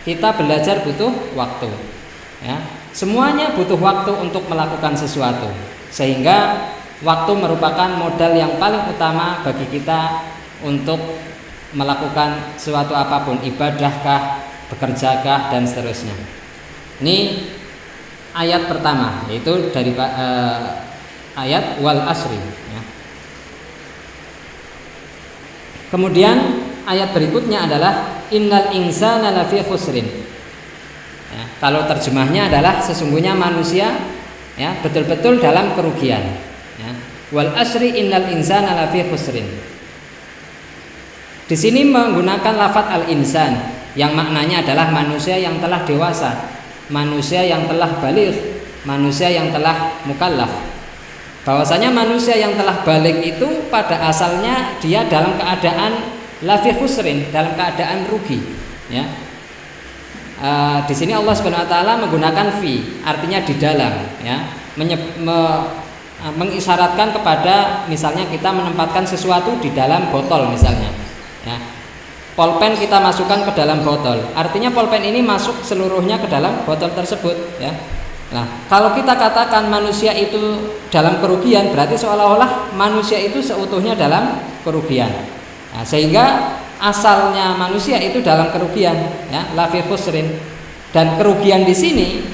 kita 0.05 0.37
belajar 0.37 0.85
butuh 0.85 1.11
waktu 1.33 1.69
ya. 2.45 2.61
Semuanya 2.95 3.57
butuh 3.57 3.81
waktu 3.81 4.13
untuk 4.21 4.47
melakukan 4.47 4.95
sesuatu 4.95 5.49
sehingga 5.89 6.71
waktu 7.03 7.33
merupakan 7.35 7.91
modal 7.99 8.37
yang 8.37 8.61
paling 8.61 8.85
utama 8.87 9.43
bagi 9.43 9.67
kita 9.73 10.23
untuk 10.63 11.01
melakukan 11.75 12.55
suatu 12.55 12.95
apa 12.95 13.27
pun 13.27 13.41
ibadahkah 13.43 14.44
bekerjakah 14.75 15.55
dan 15.55 15.63
seterusnya. 15.63 16.15
Ini 16.99 17.47
ayat 18.35 18.67
pertama 18.67 19.23
yaitu 19.31 19.71
dari 19.71 19.95
uh, 19.95 20.83
ayat 21.39 21.79
wal 21.79 22.03
asri. 22.11 22.39
Ya. 22.75 22.83
Kemudian 25.95 26.37
ayat 26.85 27.15
berikutnya 27.15 27.71
adalah 27.71 28.27
innal 28.35 28.75
insana 28.75 29.31
lafi 29.31 29.63
khusrin. 29.63 30.07
Ya, 31.35 31.45
kalau 31.63 31.87
terjemahnya 31.87 32.51
adalah 32.51 32.83
sesungguhnya 32.83 33.35
manusia 33.35 33.91
ya 34.55 34.75
betul-betul 34.83 35.43
dalam 35.43 35.75
kerugian. 35.79 36.23
Ya. 36.79 36.91
Wal 37.31 37.55
asri 37.55 37.95
innal 37.99 38.31
insana 38.31 38.75
lafi 38.75 39.07
khusrin. 39.07 39.47
Di 41.45 41.57
sini 41.59 41.85
menggunakan 41.85 42.55
lafat 42.57 42.87
al 42.89 43.05
insan 43.13 43.74
yang 43.95 44.13
maknanya 44.15 44.67
adalah 44.67 44.91
manusia 44.91 45.39
yang 45.39 45.63
telah 45.63 45.87
dewasa, 45.87 46.51
manusia 46.91 47.47
yang 47.47 47.71
telah 47.71 47.95
balik, 48.03 48.35
manusia 48.83 49.31
yang 49.31 49.55
telah 49.55 49.95
mukallaf. 50.03 50.51
Bahwasanya 51.47 51.95
manusia 51.95 52.35
yang 52.35 52.59
telah 52.59 52.83
balik 52.83 53.23
itu 53.23 53.69
pada 53.71 54.11
asalnya 54.11 54.75
dia 54.83 55.07
dalam 55.07 55.39
keadaan 55.39 56.11
lafi 56.43 56.75
khusrin, 56.75 57.31
dalam 57.31 57.55
keadaan 57.55 58.11
rugi, 58.11 58.43
ya. 58.91 59.05
E, 60.41 60.51
di 60.91 60.95
sini 60.97 61.13
Allah 61.15 61.37
Subhanahu 61.37 61.63
wa 61.63 61.71
taala 61.71 61.93
menggunakan 62.01 62.59
fi, 62.59 62.99
artinya 63.05 63.45
di 63.45 63.55
dalam, 63.61 63.93
ya. 64.25 64.41
Menye, 64.75 64.97
me, 65.21 65.39
e, 66.19 66.27
mengisyaratkan 66.35 67.13
kepada 67.15 67.87
misalnya 67.87 68.27
kita 68.27 68.51
menempatkan 68.51 69.05
sesuatu 69.07 69.55
di 69.61 69.71
dalam 69.71 70.09
botol 70.11 70.49
misalnya. 70.51 70.91
Ya 71.45 71.74
Polpen 72.35 72.75
kita 72.75 72.99
masukkan 72.99 73.47
ke 73.47 73.55
dalam 73.55 73.87
botol. 73.87 74.19
Artinya 74.35 74.75
polpen 74.75 75.07
ini 75.07 75.23
masuk 75.23 75.63
seluruhnya 75.63 76.19
ke 76.19 76.27
dalam 76.27 76.67
botol 76.67 76.91
tersebut 76.91 77.63
ya. 77.63 77.71
Nah, 78.35 78.67
kalau 78.67 78.91
kita 78.91 79.15
katakan 79.15 79.71
manusia 79.71 80.11
itu 80.11 80.67
dalam 80.91 81.23
kerugian, 81.23 81.71
berarti 81.71 81.95
seolah-olah 81.95 82.75
manusia 82.75 83.23
itu 83.23 83.39
seutuhnya 83.39 83.95
dalam 83.95 84.43
kerugian. 84.67 85.07
Nah, 85.71 85.87
sehingga 85.87 86.59
asalnya 86.83 87.55
manusia 87.55 88.03
itu 88.03 88.19
dalam 88.19 88.51
kerugian, 88.51 88.99
ya, 89.31 89.55
lafi 89.55 89.87
khusrin. 89.87 90.35
Dan 90.91 91.15
kerugian 91.15 91.63
di 91.63 91.75
sini 91.75 92.27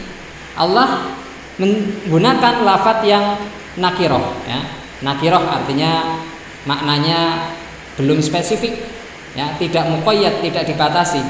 Allah 0.57 1.13
menggunakan 1.61 2.65
lafat 2.65 3.05
yang 3.05 3.37
nakiroh, 3.77 4.41
ya. 4.49 4.65
Nakiroh 5.05 5.45
artinya 5.45 6.17
maknanya 6.65 7.53
belum 8.01 8.25
spesifik, 8.25 8.90
ya 9.35 9.55
tidak 9.59 9.85
mukoyat 9.91 10.43
tidak 10.43 10.65
dibatasi. 10.67 11.23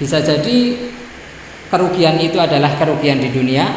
Bisa 0.00 0.18
jadi 0.24 0.88
kerugian 1.68 2.20
itu 2.20 2.36
adalah 2.36 2.76
kerugian 2.76 3.20
di 3.20 3.32
dunia 3.32 3.68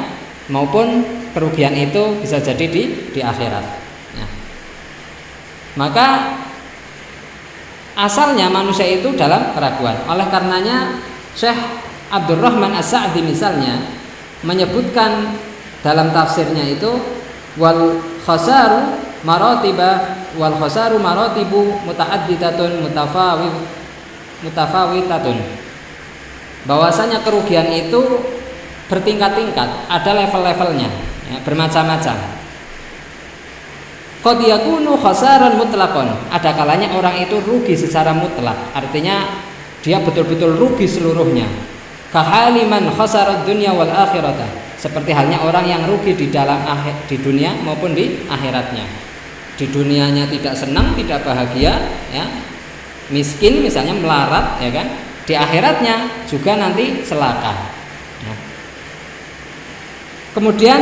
maupun 0.52 1.04
kerugian 1.32 1.76
itu 1.76 2.20
bisa 2.20 2.40
jadi 2.40 2.66
di 2.68 2.84
di 3.12 3.22
akhirat. 3.24 3.66
Ya. 4.16 4.28
maka 5.76 6.40
asalnya 7.96 8.52
manusia 8.52 8.88
itu 8.88 9.16
dalam 9.16 9.56
keraguan. 9.56 9.96
Oleh 10.08 10.28
karenanya 10.28 11.00
Syekh 11.36 11.58
Abdurrahman 12.12 12.76
As-Sa'di 12.80 13.24
misalnya 13.24 13.80
menyebutkan 14.44 15.36
dalam 15.82 16.12
tafsirnya 16.12 16.64
itu 16.76 16.92
wal 17.60 18.00
khasaru 18.24 19.00
maratiba 19.24 20.24
wal 20.36 20.56
khasaru 20.60 21.00
maratibu 21.00 21.80
mutaaddidatun 21.88 22.84
mutafawid 22.84 23.56
mutafawitatun. 24.44 25.38
Bahwasanya 26.66 27.22
kerugian 27.22 27.70
itu 27.72 28.22
bertingkat-tingkat 28.90 29.90
ada 29.90 30.12
level-levelnya 30.14 30.90
ya, 31.30 31.38
bermacam-macam. 31.46 32.18
Qad 34.26 34.38
yakunu 34.42 34.98
khasaran 34.98 35.62
mutlaqan. 35.62 36.10
Ada 36.34 36.58
kalanya 36.58 36.98
orang 36.98 37.22
itu 37.22 37.38
rugi 37.46 37.78
secara 37.78 38.10
mutlak. 38.10 38.58
Artinya 38.74 39.46
dia 39.86 40.02
betul-betul 40.02 40.58
rugi 40.58 40.90
seluruhnya. 40.90 41.46
Kahaliman 42.10 42.90
khasarat 42.98 43.46
dunya 43.46 43.70
wal 43.70 43.94
akhirata. 43.94 44.50
Seperti 44.82 45.14
halnya 45.14 45.42
orang 45.46 45.70
yang 45.70 45.82
rugi 45.86 46.18
di 46.18 46.34
dalam 46.34 46.58
akhir, 46.66 47.06
di 47.06 47.22
dunia 47.22 47.54
maupun 47.62 47.94
di 47.94 48.26
akhiratnya 48.26 49.06
di 49.56 49.66
dunianya 49.72 50.28
tidak 50.28 50.56
senang, 50.56 50.92
tidak 51.00 51.24
bahagia, 51.24 51.80
ya, 52.12 52.26
miskin 53.12 53.64
misalnya 53.64 53.96
melarat, 53.96 54.60
ya 54.60 54.72
kan, 54.72 54.88
di 55.24 55.34
akhiratnya 55.34 56.26
juga 56.28 56.60
nanti 56.60 57.02
celaka. 57.02 57.54
Ya. 58.22 58.34
Kemudian 60.36 60.82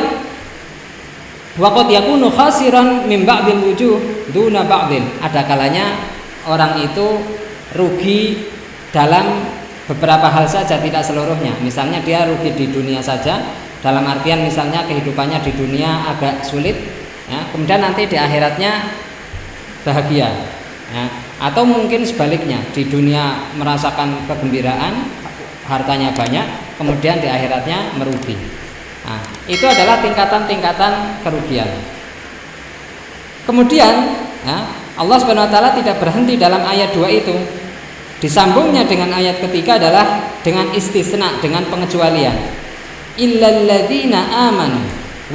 Waqat 1.54 1.86
yakunu 1.86 2.34
khasiran 2.34 3.06
min 3.06 3.30
ba'dil 3.30 3.62
wujuh 3.62 4.26
duna 4.34 4.66
ba'dil. 4.66 5.06
Ada 5.22 5.46
kalanya 5.46 6.02
orang 6.50 6.82
itu 6.82 7.22
rugi 7.78 8.50
dalam 8.90 9.46
beberapa 9.86 10.34
hal 10.34 10.50
saja 10.50 10.82
tidak 10.82 11.06
seluruhnya. 11.06 11.54
Misalnya 11.62 12.02
dia 12.02 12.26
rugi 12.26 12.58
di 12.58 12.74
dunia 12.74 13.06
saja 13.06 13.38
dalam 13.86 14.02
artian 14.02 14.42
misalnya 14.42 14.82
kehidupannya 14.90 15.46
di 15.46 15.52
dunia 15.54 16.10
agak 16.10 16.42
sulit 16.42 17.03
ya, 17.34 17.40
kemudian 17.50 17.82
nanti 17.82 18.06
di 18.06 18.14
akhiratnya 18.14 18.94
bahagia. 19.82 20.30
Ya. 20.94 21.10
atau 21.42 21.66
mungkin 21.66 22.06
sebaliknya 22.06 22.62
di 22.70 22.86
dunia 22.86 23.50
merasakan 23.58 24.30
kegembiraan 24.30 25.10
hartanya 25.66 26.14
banyak 26.14 26.46
kemudian 26.78 27.18
di 27.18 27.26
akhiratnya 27.26 27.98
merugi. 27.98 28.38
Nah, 29.04 29.20
itu 29.50 29.66
adalah 29.66 30.00
tingkatan-tingkatan 30.06 31.24
kerugian. 31.26 31.68
Kemudian 33.44 33.94
ya, 34.46 34.70
Allah 34.96 35.18
Subhanahu 35.20 35.50
Wa 35.50 35.52
Taala 35.52 35.72
tidak 35.76 36.00
berhenti 36.00 36.40
dalam 36.40 36.64
ayat 36.64 36.96
2 36.96 37.10
itu. 37.12 37.36
Disambungnya 38.24 38.88
dengan 38.88 39.12
ayat 39.12 39.44
ketiga 39.44 39.76
adalah 39.76 40.40
dengan 40.46 40.72
istisna 40.72 41.44
dengan 41.44 41.68
pengecualian. 41.68 42.40
Illalladzina 43.20 44.48
amanu 44.48 44.80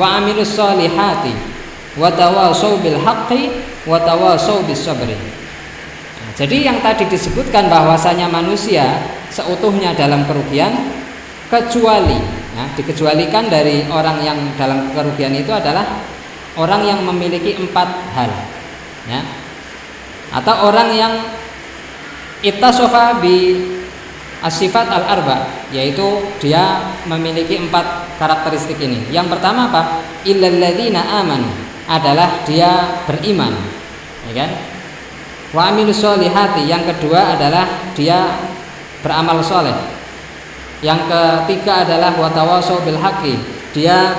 wa 0.00 0.22
amilus 0.22 0.56
solihati 0.56 1.57
watawasau 1.98 2.78
bil 2.80 2.96
haqqi 3.02 3.50
watawasau 3.84 4.62
sabri. 4.72 5.18
Nah, 5.18 6.30
jadi 6.38 6.70
yang 6.70 6.78
tadi 6.80 7.04
disebutkan 7.10 7.66
bahwasanya 7.66 8.30
manusia 8.30 9.02
seutuhnya 9.28 9.92
dalam 9.92 10.24
kerugian 10.24 10.72
kecuali 11.50 12.16
ya, 12.54 12.64
dikecualikan 12.78 13.50
dari 13.50 13.84
orang 13.90 14.22
yang 14.22 14.38
dalam 14.54 14.94
kerugian 14.94 15.34
itu 15.34 15.50
adalah 15.50 16.00
orang 16.54 16.86
yang 16.86 17.00
memiliki 17.02 17.58
empat 17.58 17.88
hal 18.14 18.30
ya. 19.10 19.20
Atau 20.28 20.70
orang 20.70 20.92
yang 20.94 21.12
ittasofa 22.44 23.18
bi 23.18 23.58
asifat 24.38 24.86
al 24.86 25.02
arba 25.02 25.50
yaitu 25.74 26.22
dia 26.38 26.94
memiliki 27.10 27.58
empat 27.58 28.14
karakteristik 28.22 28.78
ini. 28.78 29.08
Yang 29.10 29.34
pertama 29.34 29.72
apa? 29.72 29.82
Illalladzina 30.22 31.24
amanu 31.24 31.67
adalah 31.88 32.44
dia 32.44 33.02
beriman 33.08 33.56
ya 34.28 34.44
kan 34.44 34.50
wa 35.56 35.72
yang 36.60 36.84
kedua 36.84 37.34
adalah 37.34 37.92
dia 37.96 38.36
beramal 39.00 39.40
soleh 39.40 39.98
Yang 40.78 41.10
ketiga 41.10 41.82
adalah 41.82 42.14
watawaso 42.14 42.78
bil 42.86 43.02
haqi. 43.02 43.34
Dia 43.74 44.14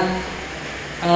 e, 0.99 1.13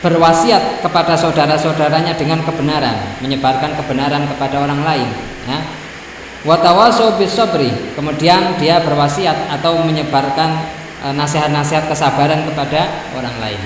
berwasiat 0.00 0.80
kepada 0.80 1.12
saudara-saudaranya 1.12 2.16
dengan 2.16 2.40
kebenaran, 2.40 3.20
menyebarkan 3.20 3.76
kebenaran 3.76 4.24
kepada 4.32 4.64
orang 4.64 4.80
lain, 4.80 5.08
ya. 5.44 5.60
Watawaso 6.40 7.20
bis 7.20 7.36
sabri. 7.36 7.68
Kemudian 7.92 8.56
dia 8.56 8.80
berwasiat 8.80 9.60
atau 9.60 9.84
menyebarkan 9.84 10.56
e, 11.04 11.06
nasihat-nasihat 11.12 11.84
kesabaran 11.84 12.48
kepada 12.48 13.12
orang 13.12 13.36
lain. 13.44 13.60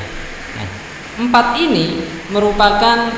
Empat 1.15 1.59
ini 1.59 2.03
merupakan 2.35 3.11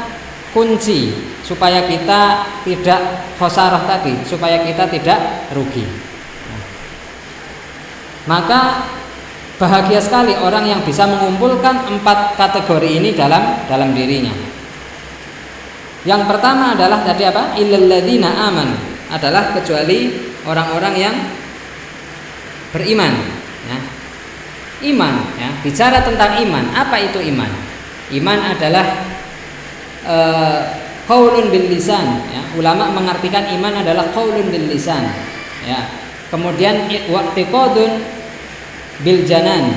kunci 0.52 1.16
supaya 1.40 1.84
kita 1.88 2.44
tidak 2.64 3.00
khosarah 3.40 3.88
tadi, 3.88 4.12
supaya 4.24 4.60
kita 4.64 4.88
tidak 4.88 5.48
rugi. 5.52 5.84
Maka 8.26 8.90
Bahagia 9.56 9.96
sekali 10.04 10.36
orang 10.36 10.68
yang 10.68 10.84
bisa 10.84 11.08
mengumpulkan 11.08 11.88
empat 11.88 12.36
kategori 12.36 13.00
ini 13.00 13.16
dalam 13.16 13.64
dalam 13.64 13.96
dirinya. 13.96 14.36
Yang 16.04 16.28
pertama 16.28 16.76
adalah 16.76 17.00
tadi 17.00 17.24
apa? 17.24 17.56
Illalladzina 17.56 18.52
aman 18.52 18.68
adalah 19.08 19.56
kecuali 19.56 20.12
orang-orang 20.44 20.94
yang 21.00 21.16
beriman. 22.68 23.12
Ya. 23.64 23.78
Iman, 24.92 25.24
ya. 25.40 25.48
Bicara 25.64 26.04
tentang 26.04 26.36
iman, 26.36 26.68
apa 26.76 27.00
itu 27.00 27.16
iman? 27.32 27.48
Iman 28.14 28.38
adalah 28.38 28.86
uh, 30.06 30.60
bil 31.50 31.66
lisan. 31.70 32.22
Ya. 32.30 32.42
Ulama 32.54 32.90
mengartikan 32.94 33.46
iman 33.58 33.82
adalah 33.82 34.10
qaulun 34.14 34.50
bil 34.50 34.66
lisan. 34.70 35.06
Ya. 35.66 35.86
Kemudian 36.30 36.90
waqtiqadun 37.10 38.16
bil 39.04 39.20
janan 39.28 39.76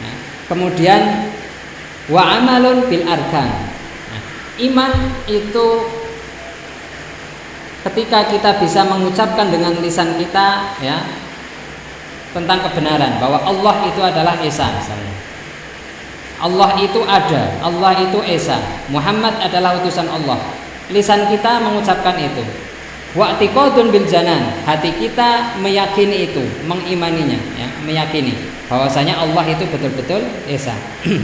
ya. 0.00 0.12
kemudian 0.48 1.28
wa 2.08 2.22
amalun 2.40 2.88
bil 2.88 3.04
arkan 3.04 3.50
iman 4.54 4.92
itu 5.26 5.66
ketika 7.84 8.30
kita 8.32 8.50
bisa 8.62 8.86
mengucapkan 8.86 9.50
dengan 9.52 9.76
lisan 9.82 10.16
kita 10.16 10.78
ya 10.80 11.04
tentang 12.32 12.64
kebenaran 12.70 13.20
bahwa 13.20 13.44
Allah 13.44 13.74
itu 13.90 14.00
adalah 14.00 14.34
esa 14.40 14.72
misalnya 14.72 15.14
Allah 16.44 16.76
itu 16.76 17.00
ada 17.08 17.56
Allah 17.64 17.92
itu 17.96 18.20
esa 18.28 18.60
Muhammad 18.92 19.40
adalah 19.40 19.80
utusan 19.80 20.04
Allah 20.04 20.36
lisan 20.92 21.24
kita 21.32 21.64
mengucapkan 21.64 22.20
itu 22.20 22.44
Wa'tiqadun 23.14 23.94
bil 23.94 24.10
janan, 24.10 24.58
hati 24.66 24.90
kita 24.90 25.54
meyakini 25.62 26.34
itu, 26.34 26.42
mengimaninya, 26.66 27.38
ya, 27.54 27.70
meyakini 27.86 28.34
bahwasanya 28.66 29.22
Allah 29.22 29.44
itu 29.46 29.62
betul-betul 29.70 30.18
esa. 30.50 30.74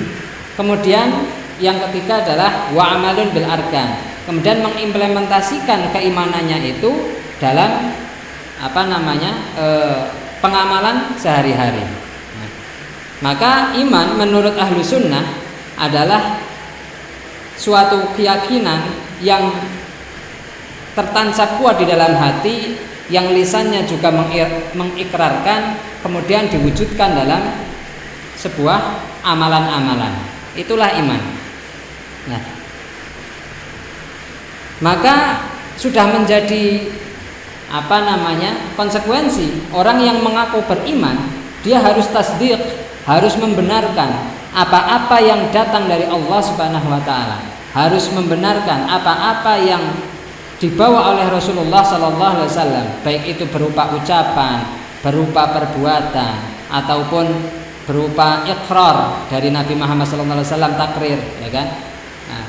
Kemudian 0.58 1.26
yang 1.58 1.82
ketiga 1.88 2.22
adalah 2.22 2.70
wa 2.70 2.94
amalun 2.94 3.34
bil 3.34 3.42
arkan. 3.42 4.06
Kemudian 4.22 4.62
mengimplementasikan 4.62 5.90
keimanannya 5.90 6.78
itu 6.78 7.10
dalam 7.42 7.90
apa 8.62 8.82
namanya? 8.86 9.32
E, 9.58 9.66
pengamalan 10.38 11.18
sehari-hari. 11.18 11.82
Maka 13.20 13.76
iman 13.76 14.16
menurut 14.16 14.56
ahlu 14.56 14.80
sunnah 14.80 15.24
adalah 15.76 16.40
suatu 17.60 18.16
keyakinan 18.16 18.96
yang 19.20 19.52
tertancap 20.96 21.60
kuat 21.60 21.76
di 21.76 21.84
dalam 21.84 22.16
hati 22.16 22.80
yang 23.12 23.36
lisannya 23.36 23.84
juga 23.84 24.08
mengikrarkan 24.72 25.76
kemudian 26.00 26.48
diwujudkan 26.48 27.12
dalam 27.12 27.60
sebuah 28.40 28.80
amalan-amalan. 29.20 30.16
Itulah 30.56 30.96
iman. 30.96 31.20
Nah 32.32 32.42
maka 34.80 35.44
sudah 35.76 36.08
menjadi 36.08 36.88
apa 37.68 38.00
namanya 38.00 38.72
konsekuensi. 38.74 39.70
Orang 39.76 40.00
yang 40.00 40.24
mengaku 40.24 40.64
beriman 40.64 41.20
dia 41.60 41.84
harus 41.84 42.08
tasdik 42.08 42.56
harus 43.08 43.34
membenarkan 43.40 44.10
apa-apa 44.50 45.16
yang 45.22 45.48
datang 45.54 45.86
dari 45.86 46.04
Allah 46.04 46.40
Subhanahu 46.42 46.88
wa 46.90 47.00
taala 47.06 47.38
harus 47.70 48.10
membenarkan 48.10 48.90
apa-apa 48.90 49.54
yang 49.62 49.82
dibawa 50.58 51.14
oleh 51.14 51.26
Rasulullah 51.30 51.80
Sallallahu 51.86 52.34
Alaihi 52.42 52.50
Wasallam 52.50 52.86
baik 53.06 53.22
itu 53.30 53.44
berupa 53.48 53.94
ucapan, 53.94 54.66
berupa 55.00 55.54
perbuatan 55.54 56.34
ataupun 56.68 57.26
berupa 57.86 58.44
ikrar 58.46 59.26
dari 59.30 59.54
Nabi 59.54 59.78
Muhammad 59.78 60.06
Sallallahu 60.06 60.42
Alaihi 60.42 60.50
Wasallam 60.50 60.74
takrir, 60.76 61.18
ya 61.40 61.48
kan? 61.48 61.66
Nah, 62.28 62.44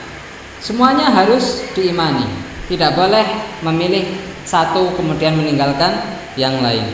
semuanya 0.60 1.08
harus 1.14 1.66
diimani, 1.78 2.28
tidak 2.68 2.98
boleh 2.98 3.26
memilih 3.62 4.06
satu 4.44 4.98
kemudian 4.98 5.38
meninggalkan 5.38 6.02
yang 6.36 6.60
lain. 6.60 6.86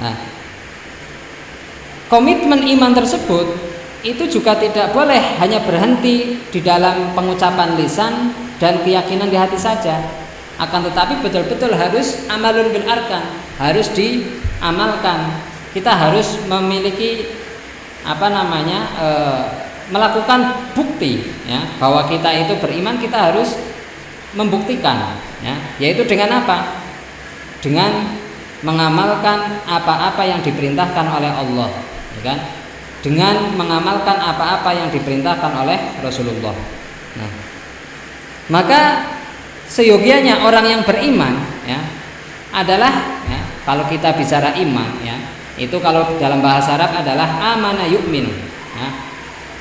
Nah, 0.00 0.16
komitmen 2.12 2.60
iman 2.76 2.92
tersebut 2.92 3.72
itu 4.04 4.28
juga 4.28 4.52
tidak 4.60 4.92
boleh 4.92 5.40
hanya 5.40 5.64
berhenti 5.64 6.36
di 6.52 6.60
dalam 6.60 7.16
pengucapan 7.16 7.72
lisan 7.80 8.36
dan 8.60 8.84
keyakinan 8.84 9.32
di 9.32 9.38
hati 9.40 9.56
saja. 9.56 9.96
Akan 10.60 10.84
tetapi 10.84 11.24
betul-betul 11.24 11.72
harus 11.72 12.28
amalun 12.28 12.68
bil 12.68 12.84
arkan 12.84 13.24
harus 13.56 13.88
diamalkan. 13.96 15.40
Kita 15.72 15.88
harus 15.88 16.36
memiliki 16.44 17.32
apa 18.04 18.28
namanya 18.28 18.80
e, 18.92 19.08
melakukan 19.88 20.68
bukti 20.76 21.24
ya 21.48 21.64
bahwa 21.80 22.04
kita 22.04 22.28
itu 22.44 22.60
beriman 22.60 23.00
kita 23.00 23.32
harus 23.32 23.56
membuktikan 24.36 25.16
ya. 25.40 25.56
Yaitu 25.80 26.04
dengan 26.04 26.44
apa? 26.44 26.84
Dengan 27.64 28.20
mengamalkan 28.60 29.64
apa-apa 29.64 30.22
yang 30.28 30.44
diperintahkan 30.44 31.06
oleh 31.08 31.32
Allah 31.32 31.91
kan? 32.22 32.38
Dengan 33.02 33.52
mengamalkan 33.58 34.14
apa-apa 34.14 34.70
yang 34.72 34.88
diperintahkan 34.94 35.52
oleh 35.58 35.78
Rasulullah. 36.00 36.54
Nah 37.18 37.52
maka 38.50 39.06
seyogianya 39.70 40.42
orang 40.42 40.66
yang 40.66 40.82
beriman 40.82 41.38
ya 41.62 41.78
adalah 42.50 42.90
ya, 43.30 43.40
kalau 43.62 43.86
kita 43.86 44.12
bicara 44.18 44.58
iman 44.58 44.90
ya 45.06 45.14
itu 45.54 45.78
kalau 45.78 46.18
dalam 46.18 46.42
bahasa 46.42 46.74
Arab 46.74 46.90
adalah 46.96 47.54
amanah 47.54 47.86
yukmin 47.86 48.26
ya, 48.74 48.88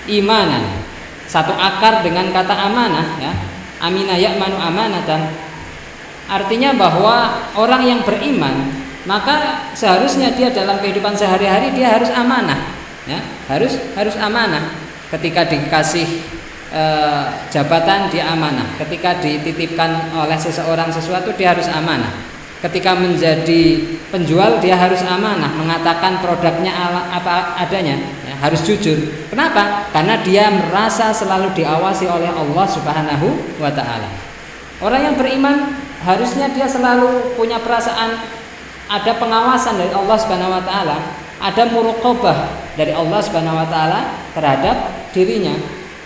imanan. 0.10 0.82
Satu 1.30 1.56
akar 1.56 2.04
dengan 2.04 2.28
kata 2.36 2.52
amanah 2.52 3.16
ya 3.22 3.32
amina 3.80 4.18
ya'manu 4.18 4.58
amanatan. 4.58 5.32
Artinya 6.28 6.76
bahwa 6.76 7.48
orang 7.56 7.84
yang 7.86 8.00
beriman 8.04 8.81
maka 9.10 9.70
seharusnya 9.74 10.34
dia 10.34 10.54
dalam 10.54 10.78
kehidupan 10.78 11.18
sehari-hari 11.18 11.74
dia 11.74 11.94
harus 11.96 12.10
amanah 12.14 12.60
ya 13.10 13.20
harus 13.50 13.78
harus 13.98 14.16
amanah 14.18 14.72
ketika 15.12 15.44
dikasih 15.44 16.08
e, 16.72 16.84
jabatan 17.52 18.08
dia 18.08 18.32
amanah. 18.32 18.66
Ketika 18.80 19.20
dititipkan 19.20 20.16
oleh 20.16 20.40
seseorang 20.40 20.90
sesuatu 20.90 21.36
dia 21.36 21.54
harus 21.54 21.68
amanah. 21.68 22.32
Ketika 22.62 22.94
menjadi 22.94 23.82
penjual 24.14 24.62
dia 24.62 24.78
harus 24.78 25.02
amanah, 25.02 25.50
mengatakan 25.58 26.22
produknya 26.22 26.70
apa 27.10 27.58
adanya, 27.58 27.98
ya, 28.22 28.38
harus 28.38 28.62
jujur. 28.62 29.02
Kenapa? 29.34 29.90
Karena 29.90 30.22
dia 30.22 30.46
merasa 30.54 31.10
selalu 31.10 31.58
diawasi 31.58 32.06
oleh 32.06 32.30
Allah 32.30 32.66
Subhanahu 32.70 33.58
wa 33.58 33.74
taala. 33.74 34.06
Orang 34.78 35.02
yang 35.02 35.16
beriman 35.18 35.74
harusnya 36.06 36.54
dia 36.54 36.70
selalu 36.70 37.34
punya 37.34 37.58
perasaan 37.66 38.41
ada 38.92 39.16
pengawasan 39.16 39.80
dari 39.80 39.96
Allah 39.96 40.18
Subhanahu 40.20 40.52
wa 40.52 40.64
taala, 40.68 40.98
ada 41.40 41.64
muraqabah 41.72 42.38
dari 42.76 42.92
Allah 42.92 43.20
Subhanahu 43.24 43.56
wa 43.56 43.68
taala 43.72 44.20
terhadap 44.36 45.08
dirinya 45.16 45.56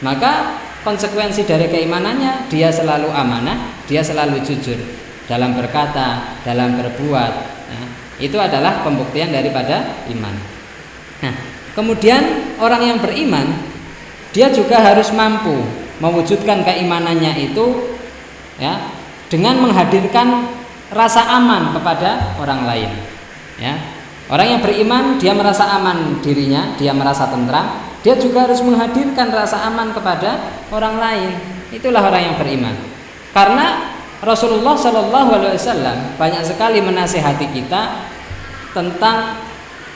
maka 0.04 0.60
konsekuensi 0.84 1.48
dari 1.48 1.72
keimanannya 1.72 2.52
dia 2.52 2.68
selalu 2.70 3.08
amanah, 3.10 3.74
dia 3.88 4.04
selalu 4.04 4.44
jujur 4.44 4.78
dalam 5.26 5.56
berkata, 5.56 6.38
dalam 6.44 6.76
berbuat. 6.76 7.34
Nah, 7.72 7.88
itu 8.22 8.36
adalah 8.38 8.84
pembuktian 8.84 9.32
daripada 9.32 10.06
iman. 10.12 10.36
Nah, 11.24 11.36
kemudian 11.74 12.54
orang 12.60 12.86
yang 12.86 12.98
beriman 13.00 13.56
dia 14.36 14.52
juga 14.52 14.84
harus 14.84 15.16
mampu 15.16 15.64
mewujudkan 16.04 16.62
keimanannya 16.68 17.40
itu 17.40 17.96
ya 18.60 18.92
dengan 19.32 19.64
menghadirkan 19.64 20.44
rasa 20.96 21.28
aman 21.36 21.76
kepada 21.76 22.40
orang 22.40 22.64
lain. 22.64 22.92
Ya. 23.60 23.76
Orang 24.32 24.48
yang 24.48 24.62
beriman 24.64 25.22
dia 25.22 25.36
merasa 25.38 25.70
aman 25.78 26.18
dirinya, 26.24 26.74
dia 26.80 26.96
merasa 26.96 27.30
tentram, 27.30 27.78
dia 28.02 28.18
juga 28.18 28.50
harus 28.50 28.64
menghadirkan 28.64 29.30
rasa 29.30 29.70
aman 29.70 29.94
kepada 29.94 30.64
orang 30.74 30.98
lain. 30.98 31.30
Itulah 31.70 32.02
orang 32.02 32.34
yang 32.34 32.36
beriman. 32.40 32.74
Karena 33.36 33.94
Rasulullah 34.24 34.74
Shallallahu 34.74 35.30
Alaihi 35.36 35.60
Wasallam 35.60 35.98
banyak 36.18 36.42
sekali 36.42 36.80
menasehati 36.82 37.52
kita 37.54 38.10
tentang 38.74 39.38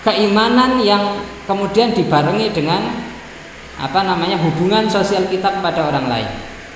keimanan 0.05 0.77
yang 0.83 1.23
kemudian 1.49 1.95
dibarengi 1.95 2.53
dengan 2.53 2.85
apa 3.79 4.03
namanya 4.03 4.38
hubungan 4.43 4.85
sosial 4.91 5.25
kita 5.31 5.57
kepada 5.57 5.88
orang 5.88 6.05
lain. 6.12 6.29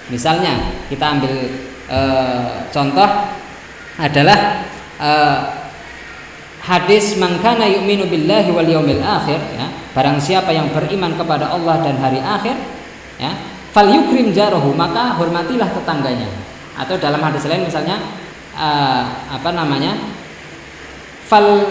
Misalnya 0.07 0.55
kita 0.87 1.19
ambil 1.19 1.33
e, 1.87 1.99
contoh 2.71 3.09
adalah 3.99 4.65
e, 4.97 5.11
hadis 6.63 7.19
mangkana 7.19 7.67
yu'minu 7.67 8.07
billahi 8.07 8.49
wal 8.49 8.65
yaumil 8.65 9.03
akhir 9.03 9.39
ya 9.53 9.67
barang 9.93 10.17
siapa 10.17 10.49
yang 10.49 10.71
beriman 10.73 11.13
kepada 11.13 11.51
Allah 11.53 11.83
dan 11.83 11.99
hari 11.99 12.23
akhir 12.23 12.55
ya 13.21 13.31
fal 13.75 13.89
yukrim 13.89 14.33
jarahu 14.33 14.73
maka 14.73 15.17
hormatilah 15.19 15.69
tetangganya 15.75 16.29
atau 16.73 16.97
dalam 16.97 17.21
hadis 17.21 17.45
lain 17.45 17.67
misalnya 17.67 18.01
e, 18.55 18.69
apa 19.29 19.49
namanya 19.53 19.97
fal 21.29 21.67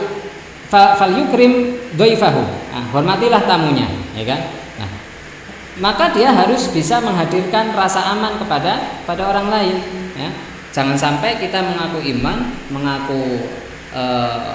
fal, 0.73 1.13
yukrim 1.13 1.77
doifahu 1.99 2.43
nah, 2.73 2.85
hormatilah 2.97 3.45
tamunya 3.45 3.89
ya 4.17 4.25
kan 4.25 4.41
maka 5.81 6.13
dia 6.13 6.29
harus 6.29 6.69
bisa 6.69 7.01
menghadirkan 7.01 7.73
rasa 7.73 8.13
aman 8.13 8.37
kepada 8.37 9.01
pada 9.09 9.23
orang 9.25 9.49
lain 9.49 9.77
ya. 10.13 10.29
Jangan 10.73 10.97
sampai 10.97 11.39
kita 11.39 11.61
mengaku 11.61 12.01
iman 12.17 12.39
mengaku 12.73 13.23
eh, 13.93 14.53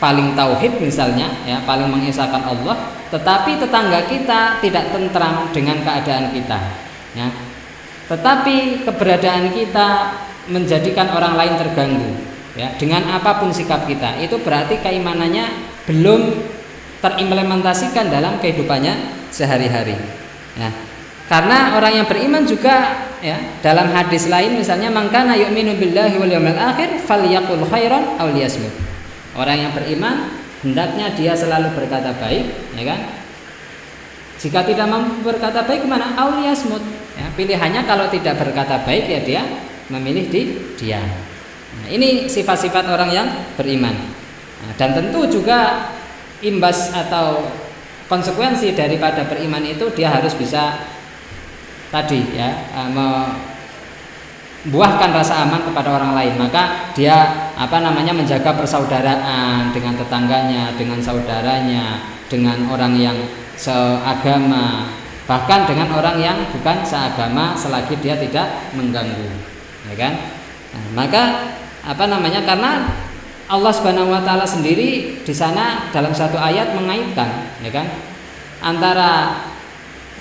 paling 0.00 0.32
tauhid 0.32 0.80
misalnya 0.80 1.28
ya 1.44 1.60
paling 1.68 1.92
mengisahkan 1.92 2.40
Allah 2.40 2.96
tetapi 3.12 3.60
tetangga 3.60 4.08
kita 4.08 4.64
tidak 4.64 4.90
tentram 4.90 5.52
dengan 5.52 5.84
keadaan 5.84 6.32
kita 6.32 6.58
ya 7.12 7.28
tetapi 8.08 8.82
keberadaan 8.88 9.52
kita 9.52 10.18
menjadikan 10.48 11.12
orang 11.14 11.36
lain 11.36 11.54
terganggu 11.60 12.10
ya 12.56 12.74
dengan 12.80 13.06
apa 13.12 13.38
pun 13.38 13.52
sikap 13.52 13.84
kita 13.84 14.18
itu 14.18 14.40
berarti 14.40 14.80
keimanannya 14.82 15.46
belum 15.86 16.22
terimplementasikan 17.00 18.12
dalam 18.12 18.36
kehidupannya 18.38 19.24
sehari-hari. 19.32 19.96
Ya. 20.54 20.70
Karena 21.26 21.78
orang 21.78 22.02
yang 22.02 22.06
beriman 22.06 22.44
juga 22.44 23.08
ya 23.20 23.36
dalam 23.60 23.92
hadis 23.92 24.28
lain 24.28 24.56
misalnya 24.56 24.88
mangkana 24.88 25.36
yu'minu 25.36 25.76
billahi 25.76 26.16
wal 26.16 26.28
yawmil 26.28 26.56
akhir 26.56 27.00
falyaqul 27.04 27.64
khairan 27.68 28.16
aw 28.20 28.28
liyasmut. 28.32 28.72
Orang 29.36 29.62
yang 29.62 29.72
beriman 29.72 30.32
hendaknya 30.60 31.14
dia 31.14 31.32
selalu 31.32 31.72
berkata 31.72 32.12
baik, 32.18 32.74
ya 32.76 32.84
kan? 32.84 33.00
Jika 34.40 34.64
tidak 34.64 34.88
mampu 34.88 35.20
berkata 35.20 35.64
baik 35.68 35.84
mana 35.84 36.16
aw 36.16 36.40
liyasmut. 36.40 36.82
Ya, 37.20 37.28
pilihannya 37.36 37.84
kalau 37.84 38.08
tidak 38.08 38.40
berkata 38.40 38.80
baik 38.82 39.04
ya 39.04 39.20
dia 39.20 39.42
memilih 39.92 40.26
di 40.32 40.42
diam. 40.80 41.04
Nah, 41.70 41.86
ini 41.92 42.26
sifat-sifat 42.26 42.88
orang 42.88 43.10
yang 43.12 43.28
beriman. 43.54 43.92
Nah, 44.64 44.72
dan 44.80 44.96
tentu 44.96 45.28
juga 45.28 45.92
imbas 46.40 46.90
atau 46.92 47.46
konsekuensi 48.10 48.74
daripada 48.74 49.22
beriman 49.28 49.62
itu 49.62 49.86
dia 49.94 50.10
harus 50.10 50.34
bisa 50.34 50.82
tadi 51.90 52.38
ya 52.38 52.48
eh, 52.70 52.88
membuahkan 54.64 55.10
rasa 55.10 55.44
aman 55.44 55.60
kepada 55.66 55.90
orang 55.90 56.14
lain. 56.14 56.38
Maka 56.38 56.94
dia 56.94 57.50
apa 57.58 57.82
namanya 57.82 58.14
menjaga 58.14 58.54
persaudaraan 58.56 59.74
dengan 59.74 59.98
tetangganya 59.98 60.72
dengan 60.78 61.02
saudaranya 61.02 62.00
dengan 62.30 62.70
orang 62.70 62.94
yang 62.96 63.18
seagama 63.58 64.96
bahkan 65.28 65.62
dengan 65.62 65.94
orang 65.94 66.18
yang 66.18 66.38
bukan 66.50 66.82
seagama 66.82 67.54
selagi 67.54 67.94
dia 68.02 68.18
tidak 68.18 68.70
mengganggu 68.74 69.30
ya 69.90 69.94
kan? 69.98 70.12
Nah, 70.70 70.86
maka 70.94 71.22
apa 71.82 72.04
namanya 72.06 72.46
karena 72.46 72.86
Allah 73.50 73.72
Subhanahu 73.74 74.14
wa 74.14 74.22
taala 74.22 74.46
sendiri 74.46 75.18
di 75.26 75.34
sana 75.34 75.90
dalam 75.90 76.14
satu 76.14 76.38
ayat 76.38 76.70
mengaitkan 76.78 77.50
ya 77.66 77.70
kan? 77.74 77.86
Antara 78.62 79.34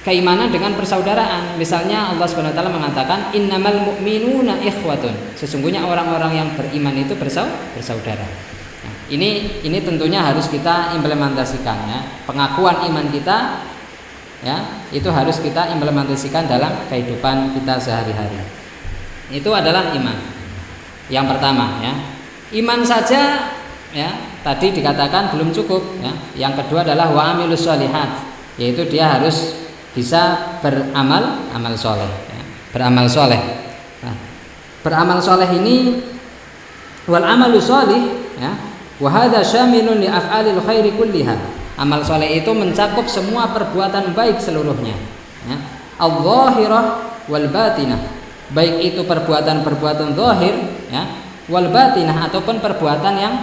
keimanan 0.09 0.49
dengan 0.49 0.73
persaudaraan. 0.73 1.53
Misalnya 1.61 2.09
Allah 2.09 2.25
Subhanahu 2.25 2.49
wa 2.49 2.57
taala 2.57 2.73
mengatakan 2.73 3.29
innamal 3.29 3.93
mu'minuna 3.93 4.57
ikhwatun. 4.65 5.13
Sesungguhnya 5.37 5.85
orang-orang 5.85 6.33
yang 6.33 6.49
beriman 6.57 6.97
itu 6.97 7.13
bersaudara. 7.13 8.25
Nah, 8.81 8.93
ini 9.13 9.61
ini 9.61 9.77
tentunya 9.85 10.25
harus 10.25 10.49
kita 10.49 10.97
implementasikan 10.97 11.77
ya. 11.85 11.99
Pengakuan 12.25 12.89
iman 12.89 13.05
kita 13.13 13.61
ya, 14.41 14.81
itu 14.89 15.05
harus 15.13 15.37
kita 15.37 15.69
implementasikan 15.77 16.49
dalam 16.49 16.89
kehidupan 16.89 17.53
kita 17.53 17.77
sehari-hari. 17.77 18.41
Itu 19.29 19.53
adalah 19.53 19.93
iman. 19.93 20.17
Yang 21.13 21.25
pertama 21.37 21.85
ya. 21.85 21.93
Iman 22.49 22.81
saja 22.81 23.53
ya 23.93 24.09
tadi 24.41 24.73
dikatakan 24.73 25.37
belum 25.37 25.53
cukup 25.53 26.01
ya. 26.01 26.17
Yang 26.33 26.65
kedua 26.65 26.81
adalah 26.81 27.13
wa 27.13 27.37
amilus 27.37 27.61
solihat 27.61 28.25
yaitu 28.57 28.89
dia 28.89 29.05
harus 29.05 29.68
bisa 29.93 30.56
beramal 30.62 31.49
amal 31.49 31.73
soleh 31.73 32.10
ya. 32.10 32.43
beramal 32.69 33.10
soleh 33.10 33.41
nah, 34.06 34.15
beramal 34.86 35.19
soleh 35.19 35.49
ini 35.49 35.97
wal 37.10 37.25
amalu 37.25 37.58
soleh 37.58 38.02
ya 38.38 38.54
wahada 39.02 39.41
syamilun 39.41 39.97
li 39.97 40.08
af'alil 40.08 40.62
khairi 40.62 40.93
kulliha 40.93 41.36
amal 41.80 42.06
soleh 42.06 42.38
itu 42.38 42.52
mencakup 42.54 43.10
semua 43.10 43.49
perbuatan 43.49 44.13
baik 44.13 44.38
seluruhnya 44.38 44.93
ya. 45.49 45.58
al-zahirah 45.97 46.86
wal 47.25 47.47
batinah 47.49 48.02
baik 48.54 48.93
itu 48.93 49.02
perbuatan-perbuatan 49.06 50.13
zahir 50.13 50.56
ya 50.89 51.04
wal 51.49 51.69
batinah 51.73 52.30
ataupun 52.30 52.62
perbuatan 52.62 53.13
yang 53.17 53.36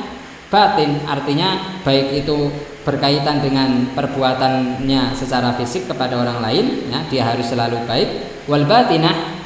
batin 0.47 1.03
artinya 1.11 1.83
baik 1.83 2.23
itu 2.23 2.51
berkaitan 2.87 3.43
dengan 3.43 3.91
perbuatannya 3.99 5.11
secara 5.19 5.59
fisik 5.59 5.91
kepada 5.91 6.15
orang 6.15 6.39
lain 6.39 6.87
ya 6.87 7.03
dia 7.11 7.23
harus 7.27 7.51
selalu 7.51 7.83
baik. 7.83 8.09
Wal 8.47 8.63
batinah 8.63 9.43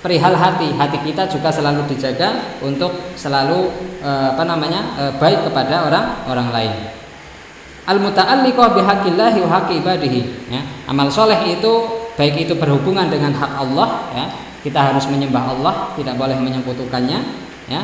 perihal 0.00 0.32
hati. 0.32 0.72
Hati 0.72 1.04
kita 1.04 1.28
juga 1.28 1.52
selalu 1.52 1.84
dijaga 1.92 2.56
untuk 2.64 3.12
selalu 3.20 3.68
e, 4.00 4.10
apa 4.32 4.48
namanya 4.48 4.80
e, 4.96 5.02
baik 5.20 5.52
kepada 5.52 5.92
orang 5.92 6.24
orang 6.24 6.48
lain. 6.48 6.72
Al 7.84 8.00
muta'alliqah 8.00 8.72
bihaqillah 8.72 9.34
wa 9.44 9.60
ya. 10.48 10.62
Amal 10.88 11.12
soleh 11.12 11.36
itu 11.52 11.72
baik 12.16 12.48
itu 12.48 12.56
berhubungan 12.56 13.12
dengan 13.12 13.36
hak 13.36 13.52
Allah 13.60 14.08
ya. 14.16 14.26
Kita 14.64 14.92
harus 14.92 15.04
menyembah 15.08 15.56
Allah 15.56 15.92
tidak 16.00 16.16
boleh 16.16 16.36
menyekutukannya 16.36 17.20
ya 17.68 17.80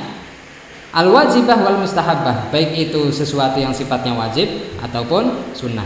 al 0.97 1.13
wajibah 1.13 1.61
wal 1.61 1.85
mustahabah 1.85 2.49
baik 2.49 2.89
itu 2.89 3.13
sesuatu 3.13 3.61
yang 3.61 3.77
sifatnya 3.77 4.17
wajib 4.17 4.49
ataupun 4.81 5.53
sunnah. 5.53 5.85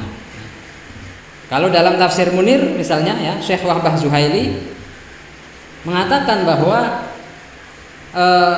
Kalau 1.50 1.66
dalam 1.66 1.98
tafsir 1.98 2.30
Munir 2.30 2.62
misalnya 2.78 3.18
ya 3.18 3.34
Syekh 3.42 3.66
Wahbah 3.66 3.98
Zuhaili 3.98 4.70
mengatakan 5.82 6.46
bahwa 6.46 7.10
eh, 8.14 8.56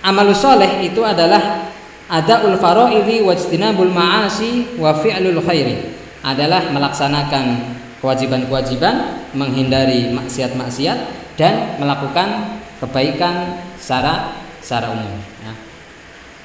amalus 0.00 0.40
soleh 0.40 0.80
itu 0.80 1.04
adalah 1.04 1.68
ada 2.08 2.42
ulfaroidi 2.48 3.20
wajtinabul 3.20 3.92
ma'asi 3.92 4.80
wa 4.80 4.96
fi'lul 4.96 5.44
khairi. 5.44 6.00
Adalah 6.24 6.72
melaksanakan 6.72 7.76
kewajiban-kewajiban 8.00 9.28
menghindari 9.36 10.08
maksiat-maksiat 10.16 10.98
dan 11.36 11.76
melakukan 11.76 12.60
kebaikan 12.80 13.60
secara 13.76 14.39
secara 14.60 14.92
umum 14.92 15.18
ya. 15.42 15.52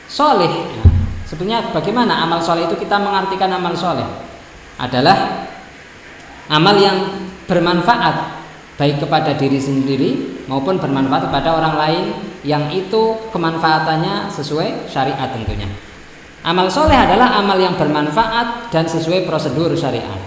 soleh 0.07 0.49
ya. 0.49 0.83
sebetulnya 1.27 1.59
bagaimana 1.71 2.25
amal 2.25 2.39
soleh 2.41 2.65
itu 2.65 2.75
kita 2.79 2.97
mengartikan 2.99 3.51
amal 3.51 3.75
soleh 3.75 4.07
adalah 4.79 5.47
amal 6.49 6.75
yang 6.75 7.29
bermanfaat 7.45 8.43
baik 8.75 8.99
kepada 8.99 9.37
diri 9.39 9.55
sendiri 9.55 10.09
maupun 10.51 10.79
bermanfaat 10.79 11.31
kepada 11.31 11.55
orang 11.55 11.75
lain 11.79 12.05
yang 12.43 12.67
itu 12.69 13.31
kemanfaatannya 13.31 14.29
sesuai 14.29 14.91
syariat 14.91 15.31
tentunya 15.31 15.69
amal 16.45 16.69
soleh 16.69 16.95
adalah 16.95 17.39
amal 17.39 17.57
yang 17.57 17.79
bermanfaat 17.79 18.69
dan 18.69 18.85
sesuai 18.85 19.25
prosedur 19.25 19.71
syariat 19.73 20.19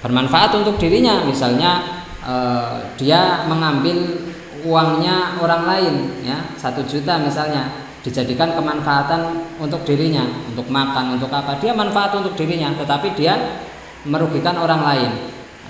bermanfaat 0.00 0.56
untuk 0.62 0.78
dirinya 0.78 1.26
misalnya 1.26 2.02
eh, 2.24 2.90
dia 2.96 3.44
mengambil 3.46 4.31
uangnya 4.64 5.38
orang 5.42 5.62
lain 5.66 5.94
ya. 6.22 6.38
Satu 6.58 6.82
juta 6.86 7.18
misalnya 7.18 7.82
dijadikan 8.02 8.54
kemanfaatan 8.58 9.46
untuk 9.62 9.86
dirinya 9.86 10.26
untuk 10.50 10.66
makan 10.66 11.18
untuk 11.18 11.30
apa. 11.30 11.58
Dia 11.62 11.70
manfaat 11.74 12.14
untuk 12.18 12.34
dirinya 12.34 12.74
tetapi 12.74 13.14
dia 13.14 13.62
merugikan 14.02 14.58
orang 14.58 14.82
lain. 14.82 15.10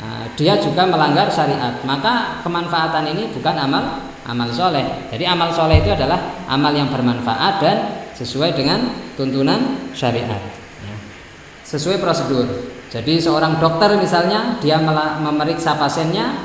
Nah, 0.00 0.24
dia 0.35 0.57
juga 0.57 0.88
melanggar 0.88 1.28
syariat. 1.28 1.76
Maka 1.85 2.40
kemanfaatan 2.40 3.12
ini 3.12 3.28
bukan 3.37 3.55
amal 3.55 3.85
amal 4.24 4.48
soleh. 4.48 5.11
Jadi 5.12 5.24
amal 5.28 5.52
soleh 5.52 5.85
itu 5.85 5.92
adalah 5.92 6.44
amal 6.48 6.72
yang 6.72 6.88
bermanfaat 6.88 7.55
dan 7.61 7.76
sesuai 8.16 8.55
dengan 8.55 8.92
tuntunan 9.18 9.90
syariat 9.92 10.40
ya. 10.85 10.96
sesuai 11.66 11.98
prosedur. 12.00 12.46
Jadi 12.92 13.18
seorang 13.18 13.57
dokter 13.57 13.96
misalnya 13.96 14.61
dia 14.61 14.76
memeriksa 15.20 15.81
pasiennya 15.81 16.44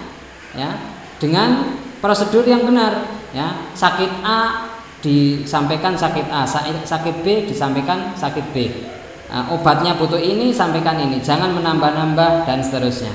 ya 0.56 0.80
dengan 1.20 1.77
prosedur 2.00 2.46
yang 2.46 2.66
benar 2.66 3.22
ya. 3.34 3.72
Sakit 3.74 4.24
A 4.26 4.70
disampaikan 5.02 5.94
sakit 5.94 6.28
A 6.30 6.44
sakit 6.84 7.22
B 7.22 7.46
disampaikan 7.46 8.14
sakit 8.18 8.46
B. 8.54 8.58
Uh, 9.28 9.60
obatnya 9.60 10.00
butuh 10.00 10.20
ini 10.20 10.56
sampaikan 10.56 10.96
ini. 10.98 11.20
Jangan 11.20 11.52
menambah-nambah 11.52 12.48
dan 12.48 12.64
seterusnya. 12.64 13.12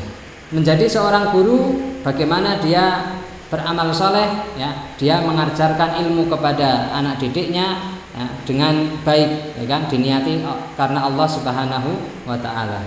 Menjadi 0.52 0.84
seorang 0.84 1.32
guru 1.32 1.80
bagaimana 2.04 2.60
dia 2.60 3.16
beramal 3.48 3.88
soleh 3.92 4.28
ya. 4.60 4.92
Dia 5.00 5.24
mengajarkan 5.24 6.04
ilmu 6.04 6.28
kepada 6.28 6.92
anak 6.92 7.16
didiknya 7.16 7.96
ya, 8.12 8.28
dengan 8.44 8.92
baik 9.04 9.56
ya 9.56 9.64
kan? 9.64 9.88
Diniati 9.88 10.44
karena 10.76 11.08
Allah 11.08 11.26
Subhanahu 11.28 11.90
wa 12.28 12.36
taala 12.36 12.84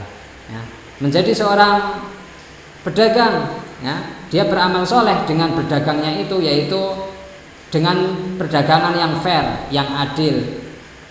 ya. 0.49 0.61
menjadi 1.01 1.33
seorang 1.33 2.05
pedagang 2.85 3.64
ya 3.85 4.25
dia 4.33 4.49
beramal 4.49 4.81
soleh 4.81 5.29
dengan 5.29 5.53
berdagangnya 5.53 6.25
itu 6.25 6.41
yaitu 6.41 6.81
dengan 7.69 8.17
perdagangan 8.41 8.97
yang 8.97 9.13
fair 9.21 9.69
yang 9.69 9.85
adil 9.93 10.65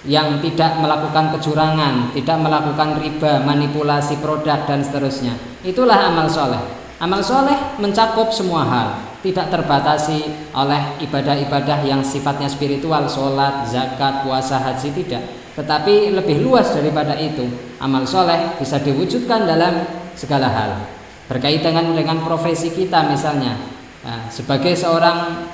yang 0.05 0.43
tidak 0.43 0.83
melakukan 0.83 1.39
kecurangan 1.39 2.11
tidak 2.11 2.37
melakukan 2.43 2.99
riba 2.99 3.47
manipulasi 3.47 4.19
produk 4.19 4.67
dan 4.67 4.83
seterusnya 4.83 5.39
itulah 5.63 6.11
amal 6.11 6.27
soleh 6.27 6.59
amal 6.99 7.23
soleh 7.23 7.79
mencakup 7.79 8.35
semua 8.35 8.67
hal 8.67 8.89
tidak 9.23 9.49
terbatasi 9.49 10.53
oleh 10.53 11.01
ibadah-ibadah 11.01 11.81
yang 11.81 12.05
sifatnya 12.05 12.45
spiritual, 12.45 13.09
sholat, 13.09 13.65
zakat, 13.65 14.21
puasa, 14.21 14.61
haji 14.61 14.93
tidak. 14.93 15.25
Tetapi 15.57 16.13
lebih 16.13 16.45
luas 16.45 16.77
daripada 16.77 17.17
itu, 17.17 17.49
amal 17.81 18.05
soleh 18.05 18.53
bisa 18.61 18.77
diwujudkan 18.85 19.49
dalam 19.49 19.89
segala 20.13 20.53
hal. 20.53 20.94
Berkaitan 21.25 21.97
dengan 21.97 22.21
profesi 22.21 22.69
kita 22.73 23.09
misalnya, 23.09 23.57
nah, 24.05 24.29
sebagai 24.29 24.77
seorang 24.77 25.49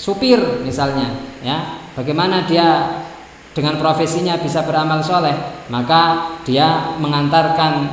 supir 0.00 0.40
misalnya, 0.64 1.12
ya, 1.44 1.84
bagaimana 1.92 2.48
dia 2.48 3.00
dengan 3.52 3.76
profesinya 3.76 4.40
bisa 4.40 4.64
beramal 4.64 5.04
soleh, 5.04 5.34
maka 5.68 6.32
dia 6.46 6.96
mengantarkan 6.96 7.92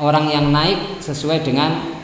orang 0.00 0.26
yang 0.28 0.52
naik 0.52 1.00
sesuai 1.00 1.44
dengan 1.44 2.00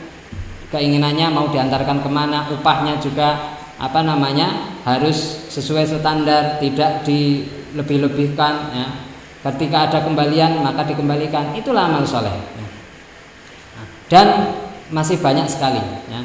keinginannya 0.71 1.27
mau 1.31 1.47
diantarkan 1.49 2.03
ke 2.03 2.09
mana 2.11 2.47
upahnya 2.51 2.99
juga 2.99 3.57
apa 3.77 4.01
namanya 4.01 4.77
harus 4.83 5.47
sesuai 5.53 5.85
standar 5.85 6.57
tidak 6.57 7.05
dilebih-lebihkan 7.05 8.53
ya. 8.73 8.87
ketika 9.53 9.87
ada 9.87 9.99
kembalian 10.03 10.65
maka 10.65 10.83
dikembalikan 10.83 11.53
itulah 11.53 11.87
amal 11.87 12.03
soleh 12.03 12.33
ya. 12.33 12.66
Dan 14.07 14.55
masih 14.91 15.19
banyak 15.19 15.47
sekali 15.47 15.83
ya. 16.07 16.23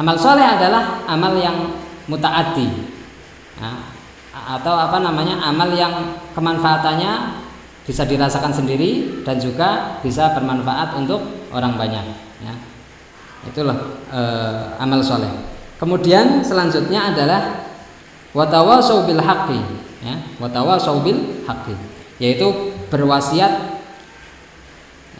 amal 0.00 0.16
soleh 0.16 0.44
adalah 0.44 1.04
amal 1.04 1.36
yang 1.36 1.76
mutaati 2.08 2.88
ya. 3.60 3.70
atau 4.32 4.74
apa 4.74 5.04
namanya 5.04 5.36
amal 5.44 5.68
yang 5.76 6.16
kemanfaatannya 6.32 7.44
bisa 7.84 8.04
dirasakan 8.04 8.52
sendiri 8.52 9.24
dan 9.24 9.40
juga 9.40 10.00
bisa 10.04 10.36
bermanfaat 10.36 10.96
untuk 11.00 11.48
orang 11.52 11.76
banyak 11.80 12.04
ya 12.44 12.52
itulah 13.48 13.76
e, 14.12 14.20
amal 14.76 15.00
soleh 15.00 15.28
kemudian 15.80 16.44
selanjutnya 16.44 17.16
adalah 17.16 17.64
watawasau 18.36 19.08
bil 19.08 19.20
haqqi 19.20 19.56
ya 20.04 20.20
watawasau 20.36 21.00
bil 21.00 21.44
haqqi 21.48 21.72
yaitu 22.20 22.76
berwasiat 22.92 23.80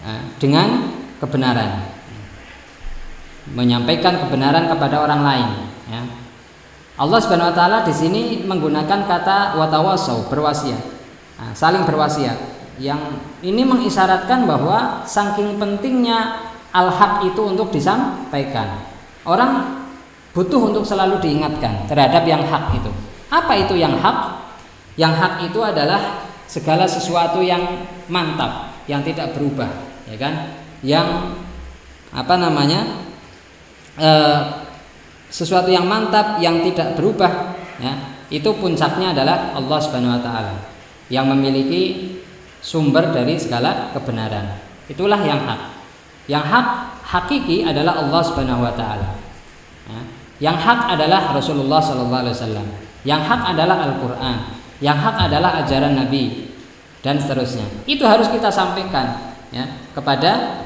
ya, 0.04 0.14
dengan 0.36 0.92
kebenaran 1.24 1.97
menyampaikan 3.54 4.26
kebenaran 4.26 4.68
kepada 4.68 5.04
orang 5.04 5.20
lain 5.24 5.48
ya. 5.88 6.02
Allah 6.98 7.18
Subhanahu 7.22 7.52
wa 7.52 7.56
taala 7.56 7.78
di 7.86 7.94
sini 7.94 8.42
menggunakan 8.44 9.06
kata 9.06 9.56
watawasau 9.56 10.26
berwasiat 10.28 10.82
nah, 11.38 11.52
saling 11.54 11.86
berwasiat 11.86 12.58
yang 12.78 13.18
ini 13.42 13.66
mengisyaratkan 13.66 14.46
bahwa 14.46 15.02
saking 15.02 15.58
pentingnya 15.58 16.48
al-haq 16.72 17.26
itu 17.26 17.42
untuk 17.42 17.74
disampaikan. 17.74 18.86
Orang 19.26 19.82
butuh 20.32 20.70
untuk 20.70 20.86
selalu 20.86 21.18
diingatkan 21.18 21.90
terhadap 21.90 22.22
yang 22.24 22.46
hak 22.46 22.78
itu. 22.78 22.90
Apa 23.28 23.52
itu 23.58 23.74
yang 23.76 23.98
hak? 23.98 24.46
Yang 24.94 25.12
hak 25.18 25.34
itu 25.50 25.60
adalah 25.62 26.26
segala 26.48 26.88
sesuatu 26.88 27.42
yang 27.44 27.86
mantap, 28.08 28.72
yang 28.88 29.04
tidak 29.04 29.36
berubah, 29.36 29.68
ya 30.08 30.16
kan? 30.16 30.34
Yang 30.80 31.08
apa 32.14 32.34
namanya? 32.40 33.04
E, 33.98 34.10
sesuatu 35.28 35.68
yang 35.68 35.84
mantap 35.84 36.40
yang 36.40 36.62
tidak 36.64 36.96
berubah, 36.96 37.58
ya. 37.82 38.16
Itu 38.28 38.56
puncaknya 38.56 39.16
adalah 39.16 39.56
Allah 39.56 39.78
Subhanahu 39.80 40.20
wa 40.20 40.22
taala 40.22 40.54
yang 41.08 41.28
memiliki 41.32 42.16
sumber 42.60 43.08
dari 43.12 43.40
segala 43.40 43.92
kebenaran. 43.96 44.60
Itulah 44.88 45.20
yang 45.24 45.44
hak. 45.44 45.60
Yang 46.28 46.44
hak 46.44 46.66
hakiki 47.08 47.64
adalah 47.64 48.04
Allah 48.04 48.20
Subhanahu 48.20 48.64
wa 48.64 48.72
taala. 48.76 49.16
Ya. 49.88 50.00
Yang 50.38 50.56
hak 50.60 50.80
adalah 50.92 51.32
Rasulullah 51.32 51.80
sallallahu 51.80 52.22
alaihi 52.22 52.36
wasallam. 52.36 52.66
Yang 53.02 53.22
hak 53.26 53.40
adalah 53.56 53.76
Al-Qur'an. 53.88 54.36
Yang 54.78 54.98
hak 55.02 55.16
adalah 55.26 55.50
ajaran 55.64 55.92
Nabi 55.96 56.54
dan 57.02 57.18
seterusnya. 57.18 57.66
Itu 57.88 58.04
harus 58.06 58.28
kita 58.30 58.52
sampaikan 58.52 59.34
ya 59.48 59.64
kepada 59.96 60.62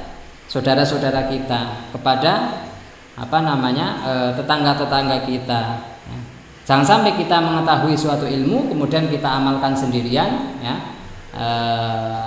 saudara-saudara 0.50 1.30
kita, 1.30 1.88
kepada 1.94 2.66
apa 3.12 3.38
namanya 3.44 3.86
eh, 4.02 4.30
tetangga-tetangga 4.36 5.28
kita. 5.28 5.60
Ya. 6.08 6.18
Jangan 6.62 6.86
sampai 6.86 7.18
kita 7.18 7.42
mengetahui 7.42 7.98
suatu 7.98 8.24
ilmu 8.24 8.70
kemudian 8.70 9.10
kita 9.10 9.26
amalkan 9.26 9.74
sendirian 9.74 10.56
ya. 10.62 10.94
E, 11.32 11.46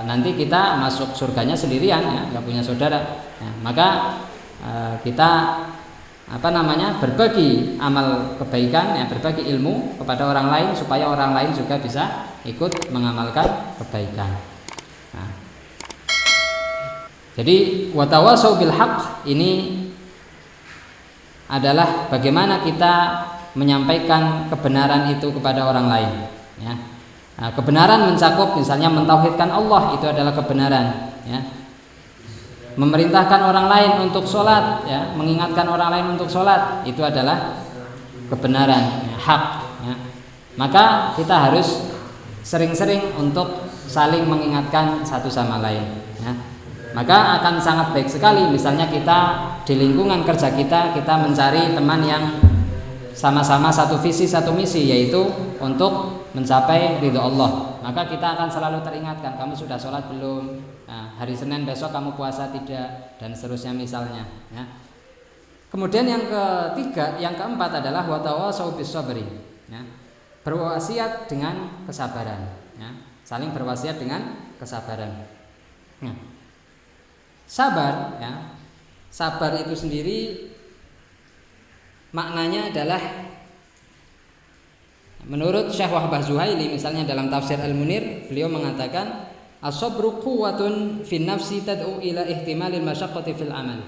nanti 0.10 0.34
kita 0.34 0.82
masuk 0.82 1.15
surganya 1.15 1.56
sendirian 1.56 2.04
ya. 2.04 2.21
Nggak 2.34 2.43
punya 2.43 2.60
saudara 2.60 3.00
ya, 3.39 3.50
maka 3.63 4.17
e, 4.60 4.71
kita 5.08 5.30
apa 6.26 6.50
namanya 6.50 6.98
berbagi 6.98 7.78
amal 7.78 8.34
kebaikan 8.41 8.98
ya 8.98 9.06
berbagi 9.06 9.45
ilmu 9.45 10.02
kepada 10.02 10.26
orang 10.26 10.50
lain 10.50 10.69
supaya 10.74 11.06
orang 11.06 11.38
lain 11.38 11.54
juga 11.54 11.78
bisa 11.78 12.34
ikut 12.43 12.89
mengamalkan 12.89 13.78
kebaikan. 13.78 14.34
Nah, 15.13 15.30
jadi 17.38 17.88
watawasau 17.93 18.58
bil 18.58 18.74
ini 19.30 19.85
adalah 21.48 22.10
bagaimana 22.10 22.66
kita 22.66 22.94
menyampaikan 23.56 24.50
kebenaran 24.52 25.14
itu 25.16 25.32
kepada 25.32 25.66
orang 25.70 25.88
lain 25.88 26.12
ya 26.60 26.74
Nah, 27.36 27.52
kebenaran 27.52 28.08
mencakup 28.08 28.56
misalnya 28.56 28.88
mentauhidkan 28.88 29.52
Allah 29.52 29.92
itu 29.92 30.08
adalah 30.08 30.32
kebenaran, 30.32 31.12
ya. 31.28 31.40
Memerintahkan 32.80 33.40
orang 33.44 33.68
lain 33.68 33.92
untuk 34.08 34.24
sholat, 34.24 34.88
ya, 34.88 35.12
mengingatkan 35.16 35.68
orang 35.68 35.92
lain 35.92 36.06
untuk 36.16 36.32
sholat 36.32 36.84
itu 36.88 37.04
adalah 37.04 37.60
kebenaran, 38.32 39.04
ya, 39.12 39.16
hak. 39.20 39.44
Ya. 39.84 39.96
Maka 40.56 41.12
kita 41.20 41.52
harus 41.52 41.92
sering-sering 42.40 43.20
untuk 43.20 43.68
saling 43.84 44.24
mengingatkan 44.24 45.04
satu 45.04 45.28
sama 45.28 45.60
lain. 45.60 46.05
Maka 46.96 47.44
akan 47.44 47.60
sangat 47.60 47.92
baik 47.92 48.08
sekali 48.08 48.48
misalnya 48.48 48.88
kita 48.88 49.20
di 49.68 49.76
lingkungan 49.76 50.24
kerja 50.24 50.56
kita 50.56 50.96
kita 50.96 51.14
mencari 51.20 51.76
teman 51.76 52.00
yang 52.08 52.24
sama-sama 53.16 53.72
satu 53.72 53.96
visi 54.00 54.28
satu 54.28 54.52
misi 54.52 54.92
yaitu 54.92 55.28
untuk 55.64 56.24
mencapai 56.36 57.00
ridho 57.00 57.20
Allah 57.20 57.80
maka 57.80 58.12
kita 58.12 58.36
akan 58.36 58.52
selalu 58.52 58.84
teringatkan 58.84 59.40
kamu 59.40 59.56
sudah 59.56 59.80
sholat 59.80 60.12
belum 60.12 60.60
nah, 60.84 61.16
hari 61.16 61.32
Senin 61.32 61.64
besok 61.64 61.96
kamu 61.96 62.20
puasa 62.20 62.52
tidak 62.52 63.16
dan 63.16 63.32
seterusnya 63.32 63.72
misalnya 63.72 64.28
ya. 64.52 64.68
kemudian 65.72 66.04
yang 66.04 66.28
ketiga 66.28 67.16
yang 67.16 67.40
keempat 67.40 67.80
adalah 67.80 68.04
watawa 68.04 68.52
saubis 68.52 68.92
sabri 68.92 69.24
ya. 69.72 69.80
berwasiat 70.44 71.32
dengan 71.32 71.88
kesabaran 71.88 72.52
ya. 72.76 72.92
saling 73.24 73.56
berwasiat 73.56 73.96
dengan 73.96 74.52
kesabaran 74.60 75.24
ya. 76.04 76.12
Sabar 77.46 78.18
ya 78.20 78.34
sabar 79.14 79.56
itu 79.62 79.74
sendiri 79.78 80.50
maknanya 82.12 82.74
adalah 82.74 83.02
Menurut 85.26 85.74
Syekh 85.74 85.90
Wahbah 85.90 86.22
Zuhaili 86.22 86.70
misalnya 86.70 87.02
dalam 87.02 87.34
tafsir 87.34 87.58
Al-Munir, 87.58 88.30
beliau 88.30 88.46
mengatakan 88.46 89.26
as-sabru 89.58 90.22
quwwatun 90.22 91.02
nafsi 91.26 91.66
tad'u 91.66 91.98
ila 91.98 92.30
ihtimalil 92.30 92.86
masyaqqati 92.86 93.34
fil 93.34 93.50
amal. 93.50 93.82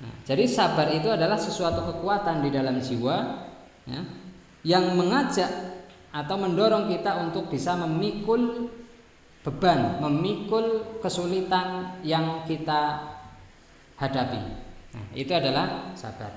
Nah, 0.00 0.14
jadi 0.24 0.48
sabar 0.48 0.88
itu 0.96 1.12
adalah 1.12 1.36
sesuatu 1.36 1.84
kekuatan 1.84 2.40
di 2.40 2.48
dalam 2.48 2.80
jiwa 2.80 3.16
ya, 3.84 4.00
yang 4.64 4.96
mengajak 4.96 5.52
atau 6.08 6.36
mendorong 6.40 6.88
kita 6.88 7.20
untuk 7.20 7.52
bisa 7.52 7.76
memikul 7.76 8.72
beban, 9.44 10.00
memikul 10.00 10.98
kesulitan 11.04 12.00
yang 12.00 12.48
kita 12.48 13.12
hadapi. 14.00 14.40
Nah, 14.96 15.06
itu 15.12 15.30
adalah 15.36 15.92
sabar. 15.92 16.32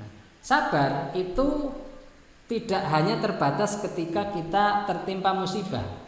Nah, 0.00 0.08
sabar 0.40 1.12
itu 1.12 1.68
tidak 2.48 2.82
hanya 2.90 3.20
terbatas 3.20 3.78
ketika 3.84 4.32
kita 4.32 4.88
tertimpa 4.88 5.36
musibah. 5.36 6.00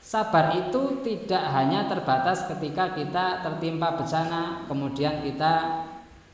sabar 0.00 0.56
itu 0.56 1.04
tidak 1.04 1.44
hanya 1.52 1.84
terbatas 1.84 2.48
ketika 2.48 2.96
kita 2.96 3.44
tertimpa 3.44 4.00
bencana 4.00 4.64
kemudian 4.64 5.20
kita 5.20 5.84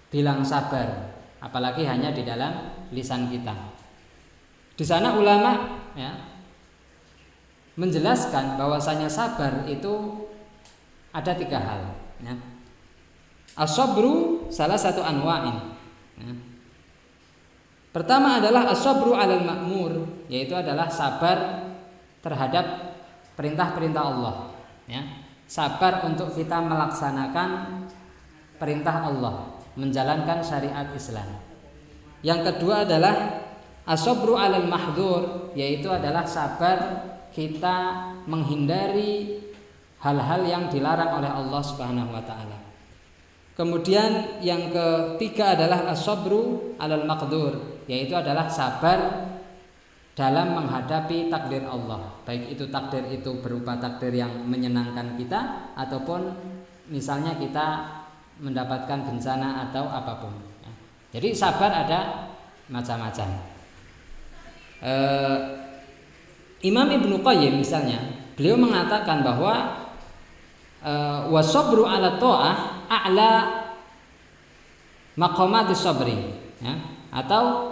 bilang 0.07 0.47
sabar 0.47 1.11
apalagi 1.43 1.83
hanya 1.83 2.15
di 2.15 2.23
dalam 2.23 2.87
lisan 2.95 3.27
kita 3.27 3.75
di 4.79 4.87
sana 4.87 5.19
ulama 5.19 5.83
ya 5.99 6.36
menjelaskan 7.77 8.57
bahwasanya 8.57 9.07
sabar 9.07 9.69
itu 9.69 10.25
ada 11.13 11.33
tiga 11.37 11.61
hal. 11.61 11.83
Ya. 12.25 12.33
asobru 13.57 14.49
salah 14.49 14.77
satu 14.77 15.05
anwa'in. 15.05 15.77
Ya. 16.17 16.33
pertama 17.93 18.41
adalah 18.41 18.73
asobru 18.73 19.13
alal 19.13 19.45
makmur 19.45 20.25
yaitu 20.33 20.57
adalah 20.57 20.89
sabar 20.89 21.69
terhadap 22.25 22.97
perintah-perintah 23.37 24.03
Allah. 24.03 24.35
Ya. 24.89 25.05
Sabar 25.47 26.03
untuk 26.03 26.35
kita 26.35 26.59
melaksanakan 26.59 27.49
perintah 28.59 29.07
Allah 29.07 29.57
menjalankan 29.77 30.41
syariat 30.41 30.89
Islam. 30.97 31.37
Yang 32.25 32.41
kedua 32.51 32.89
adalah 32.89 33.45
asobru 33.85 34.35
alal 34.41 34.67
mahdur 34.67 35.53
yaitu 35.53 35.93
adalah 35.93 36.25
sabar 36.25 37.16
kita 37.37 38.09
menghindari 38.25 39.45
hal-hal 40.01 40.41
yang 40.49 40.65
dilarang 40.73 41.21
oleh 41.21 41.29
Allah 41.29 41.61
Subhanahu 41.61 42.17
wa 42.17 42.25
taala. 42.25 42.57
Kemudian 43.53 44.41
yang 44.41 44.73
ketiga 44.73 45.53
adalah 45.53 45.85
asobru 45.93 46.73
alal 46.81 47.05
maqdur 47.05 47.85
yaitu 47.85 48.17
adalah 48.17 48.49
sabar 48.49 49.29
dalam 50.17 50.57
menghadapi 50.57 51.29
takdir 51.29 51.69
Allah. 51.69 52.09
Baik 52.25 52.57
itu 52.57 52.73
takdir 52.73 53.05
itu 53.13 53.37
berupa 53.45 53.77
takdir 53.77 54.17
yang 54.17 54.33
menyenangkan 54.49 55.21
kita 55.21 55.73
ataupun 55.77 56.33
misalnya 56.89 57.37
kita 57.37 57.85
mendapatkan 58.41 59.05
bencana 59.05 59.69
atau 59.69 59.85
apa 59.89 60.25
pun. 60.25 60.33
Jadi 61.13 61.33
sabar 61.33 61.73
ada 61.73 62.29
macam-macam. 62.69 63.29
E, 64.85 64.95
Imam 66.67 66.91
Ibnu 66.91 67.23
Qayyim 67.23 67.63
misalnya 67.63 68.03
beliau 68.35 68.59
mengatakan 68.59 69.23
bahwa 69.23 69.87
e, 70.83 70.93
wasobru 71.31 71.87
ala 71.87 72.19
to'ah 72.19 72.83
a'la 72.91 73.33
maqamati 75.15 75.79
sabri 75.79 76.19
ya. 76.59 76.75
atau 77.15 77.71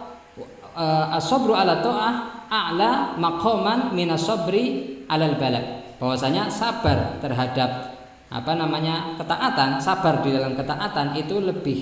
e, 0.79 0.85
asobru 1.19 1.59
ala 1.59 1.83
to'ah 1.83 2.47
a'la 2.47 3.19
maqaman 3.19 3.91
minasabri 3.99 5.03
alal 5.11 5.35
balak 5.43 5.99
bahwasanya 5.99 6.47
sabar 6.47 7.19
terhadap 7.19 7.99
apa 8.31 8.53
namanya 8.55 9.19
ketaatan 9.19 9.83
sabar 9.83 10.23
di 10.23 10.31
dalam 10.35 10.55
ketaatan 10.55 11.19
itu 11.19 11.43
lebih 11.43 11.81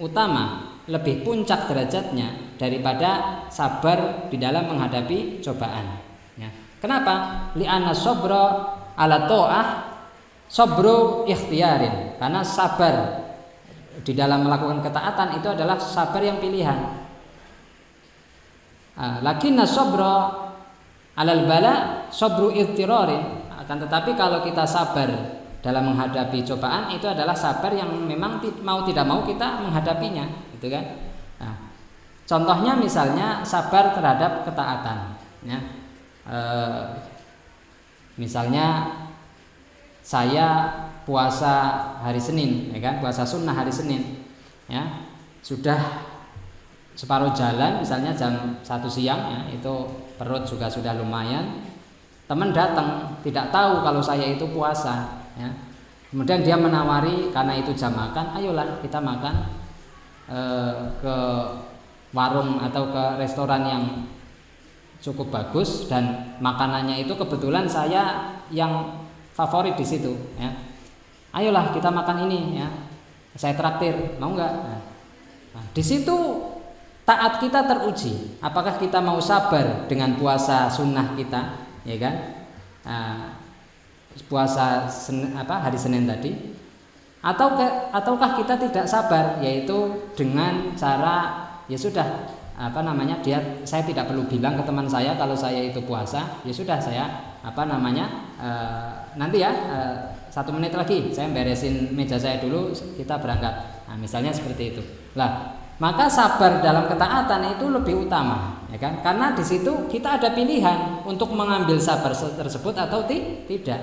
utama 0.00 0.76
lebih 0.86 1.26
puncak 1.26 1.66
derajatnya 1.66 2.56
daripada 2.56 3.42
sabar 3.50 4.30
di 4.30 4.38
dalam 4.38 4.70
menghadapi 4.70 5.42
cobaan. 5.42 6.05
Kenapa? 6.80 7.48
Li'anna 7.56 7.92
sabra 7.96 8.76
ala 8.96 9.28
to'ah 9.28 9.66
sabru 10.46 11.26
ikhtiarin 11.28 12.18
karena 12.18 12.40
sabar. 12.42 13.26
Di 14.06 14.14
dalam 14.14 14.46
melakukan 14.46 14.86
ketaatan 14.86 15.40
itu 15.40 15.48
adalah 15.50 15.80
sabar 15.82 16.22
yang 16.22 16.38
pilihan. 16.38 16.78
Ah, 18.96 19.18
lakinna 19.20 19.66
sabra 19.66 20.46
alal 21.16 21.44
bala 21.44 22.06
sabru 22.08 22.48
ittirarin 22.52 23.44
akan 23.52 23.76
tetapi 23.88 24.14
kalau 24.14 24.40
kita 24.44 24.62
sabar 24.64 25.10
dalam 25.60 25.90
menghadapi 25.90 26.46
cobaan 26.46 26.94
itu 26.94 27.04
adalah 27.10 27.34
sabar 27.34 27.74
yang 27.74 27.90
memang 27.90 28.38
mau 28.62 28.86
tidak 28.86 29.04
mau 29.04 29.26
kita 29.26 29.58
menghadapinya. 29.64 30.24
Gitu 30.54 30.70
kan? 30.70 30.84
Nah, 31.42 31.54
contohnya 32.24 32.78
misalnya 32.78 33.42
sabar 33.42 33.90
terhadap 33.90 34.46
ketaatan 34.46 35.18
ya 35.42 35.58
e, 36.26 36.40
misalnya 38.18 38.92
saya 40.02 40.70
puasa 41.02 41.54
hari 42.02 42.18
Senin 42.18 42.74
ya 42.74 42.78
kan? 42.82 43.02
Puasa 43.02 43.22
sunnah 43.22 43.54
hari 43.54 43.70
Senin 43.70 44.26
ya. 44.66 45.06
Sudah 45.42 45.78
separuh 46.96 47.30
jalan 47.36 47.84
misalnya 47.84 48.10
jam 48.16 48.58
satu 48.64 48.88
siang 48.88 49.30
ya 49.30 49.40
itu 49.54 49.74
perut 50.18 50.42
juga 50.46 50.66
sudah 50.66 50.98
lumayan. 50.98 51.62
Teman 52.26 52.50
datang 52.50 53.18
tidak 53.22 53.54
tahu 53.54 53.86
kalau 53.86 54.02
saya 54.02 54.34
itu 54.34 54.46
puasa 54.50 55.22
ya. 55.38 55.50
Kemudian 56.10 56.42
dia 56.42 56.54
menawari 56.54 57.34
karena 57.34 57.58
itu 57.58 57.74
jam 57.74 57.94
makan 57.94 58.34
ayolah 58.38 58.78
kita 58.82 58.98
makan 59.02 59.34
e, 60.30 60.40
ke 61.02 61.16
warung 62.14 62.62
atau 62.62 62.88
ke 62.88 63.04
restoran 63.20 63.62
yang 63.66 63.84
cukup 65.06 65.30
bagus 65.30 65.86
dan 65.86 66.34
makanannya 66.42 67.06
itu 67.06 67.14
kebetulan 67.14 67.70
saya 67.70 68.34
yang 68.50 69.06
favorit 69.30 69.78
di 69.78 69.86
situ 69.86 70.10
ya. 70.34 70.50
Ayolah 71.30 71.70
kita 71.70 71.92
makan 71.94 72.26
ini 72.26 72.58
ya. 72.58 72.68
Saya 73.36 73.54
traktir 73.54 74.16
mau 74.18 74.32
nggak? 74.32 74.52
Nah, 74.64 74.80
nah, 75.54 75.64
di 75.70 75.84
situ 75.84 76.16
taat 77.06 77.38
kita 77.38 77.68
teruji 77.68 78.40
apakah 78.42 78.80
kita 78.82 78.98
mau 78.98 79.22
sabar 79.22 79.86
dengan 79.86 80.18
puasa 80.18 80.66
sunnah 80.66 81.14
kita 81.14 81.70
ya 81.86 81.96
kan? 82.02 82.14
Nah, 82.82 83.14
puasa 84.26 84.88
sen, 84.88 85.36
apa 85.36 85.60
hari 85.60 85.76
Senin 85.76 86.08
tadi 86.08 86.56
atau 87.20 87.58
ataukah 87.92 88.38
kita 88.38 88.54
tidak 88.56 88.86
sabar 88.88 89.38
yaitu 89.44 90.08
dengan 90.16 90.72
cara 90.78 91.46
ya 91.66 91.76
sudah 91.76 92.35
apa 92.56 92.80
namanya 92.80 93.20
dia 93.20 93.36
saya 93.68 93.84
tidak 93.84 94.08
perlu 94.08 94.24
bilang 94.24 94.56
ke 94.56 94.64
teman 94.64 94.88
saya 94.88 95.12
kalau 95.20 95.36
saya 95.36 95.60
itu 95.60 95.84
puasa 95.84 96.40
ya 96.40 96.48
sudah 96.48 96.80
saya 96.80 97.36
apa 97.44 97.68
namanya 97.68 98.32
e, 98.40 98.50
nanti 99.20 99.44
ya 99.44 99.52
e, 99.52 99.78
satu 100.32 100.56
menit 100.56 100.72
lagi 100.72 101.12
saya 101.12 101.28
beresin 101.36 101.92
meja 101.92 102.16
saya 102.16 102.40
dulu 102.40 102.72
kita 102.96 103.20
berangkat. 103.20 103.84
Nah, 103.84 103.96
misalnya 104.00 104.32
seperti 104.32 104.72
itu. 104.72 104.82
Lah 105.20 105.52
maka 105.76 106.08
sabar 106.08 106.64
dalam 106.64 106.88
ketaatan 106.88 107.60
itu 107.60 107.68
lebih 107.68 108.08
utama 108.08 108.64
ya 108.72 108.80
kan? 108.80 109.04
Karena 109.04 109.36
di 109.36 109.44
situ 109.44 109.84
kita 109.92 110.16
ada 110.16 110.32
pilihan 110.32 111.04
untuk 111.04 111.36
mengambil 111.36 111.76
sabar 111.76 112.16
tersebut 112.16 112.72
atau 112.72 113.04
tidak. 113.04 113.80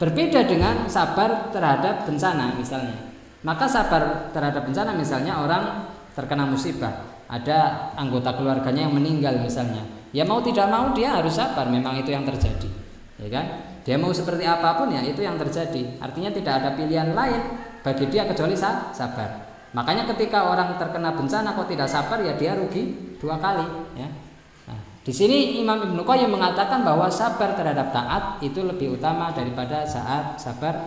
Berbeda 0.00 0.48
dengan 0.48 0.88
sabar 0.88 1.52
terhadap 1.52 2.08
bencana 2.08 2.56
misalnya. 2.56 3.12
Maka 3.44 3.68
sabar 3.68 4.32
terhadap 4.32 4.64
bencana 4.64 4.96
misalnya 4.96 5.36
orang 5.36 5.84
terkena 6.16 6.48
musibah 6.48 7.13
ada 7.28 7.90
anggota 7.96 8.36
keluarganya 8.36 8.88
yang 8.88 8.94
meninggal 8.94 9.38
misalnya 9.40 9.84
ya 10.12 10.22
mau 10.24 10.44
tidak 10.44 10.68
mau 10.68 10.92
dia 10.92 11.16
harus 11.16 11.34
sabar 11.34 11.66
memang 11.68 11.98
itu 12.00 12.12
yang 12.12 12.22
terjadi 12.22 12.68
ya 13.20 13.28
kan 13.28 13.46
dia 13.84 13.96
mau 14.00 14.12
seperti 14.12 14.48
apa 14.48 14.80
pun 14.80 14.92
ya 14.92 15.04
itu 15.04 15.20
yang 15.20 15.36
terjadi 15.36 16.00
artinya 16.00 16.30
tidak 16.32 16.54
ada 16.62 16.68
pilihan 16.76 17.12
lain 17.12 17.42
bagi 17.84 18.08
dia 18.08 18.24
kecuali 18.24 18.56
sabar 18.56 19.54
Makanya 19.74 20.06
ketika 20.14 20.54
orang 20.54 20.78
terkena 20.78 21.10
bencana 21.18 21.50
kok 21.50 21.66
tidak 21.66 21.90
sabar 21.90 22.22
ya 22.22 22.38
dia 22.38 22.54
rugi 22.54 23.18
dua 23.18 23.42
kali 23.42 23.66
ya. 23.98 24.06
Nah, 24.70 24.78
di 25.02 25.10
sini 25.10 25.58
Imam 25.58 25.82
Ibnu 25.82 26.06
Qayyim 26.06 26.30
mengatakan 26.30 26.86
bahwa 26.86 27.10
sabar 27.10 27.58
terhadap 27.58 27.90
taat 27.90 28.38
itu 28.38 28.62
lebih 28.62 28.94
utama 28.94 29.34
daripada 29.34 29.82
saat 29.82 30.38
sabar 30.38 30.78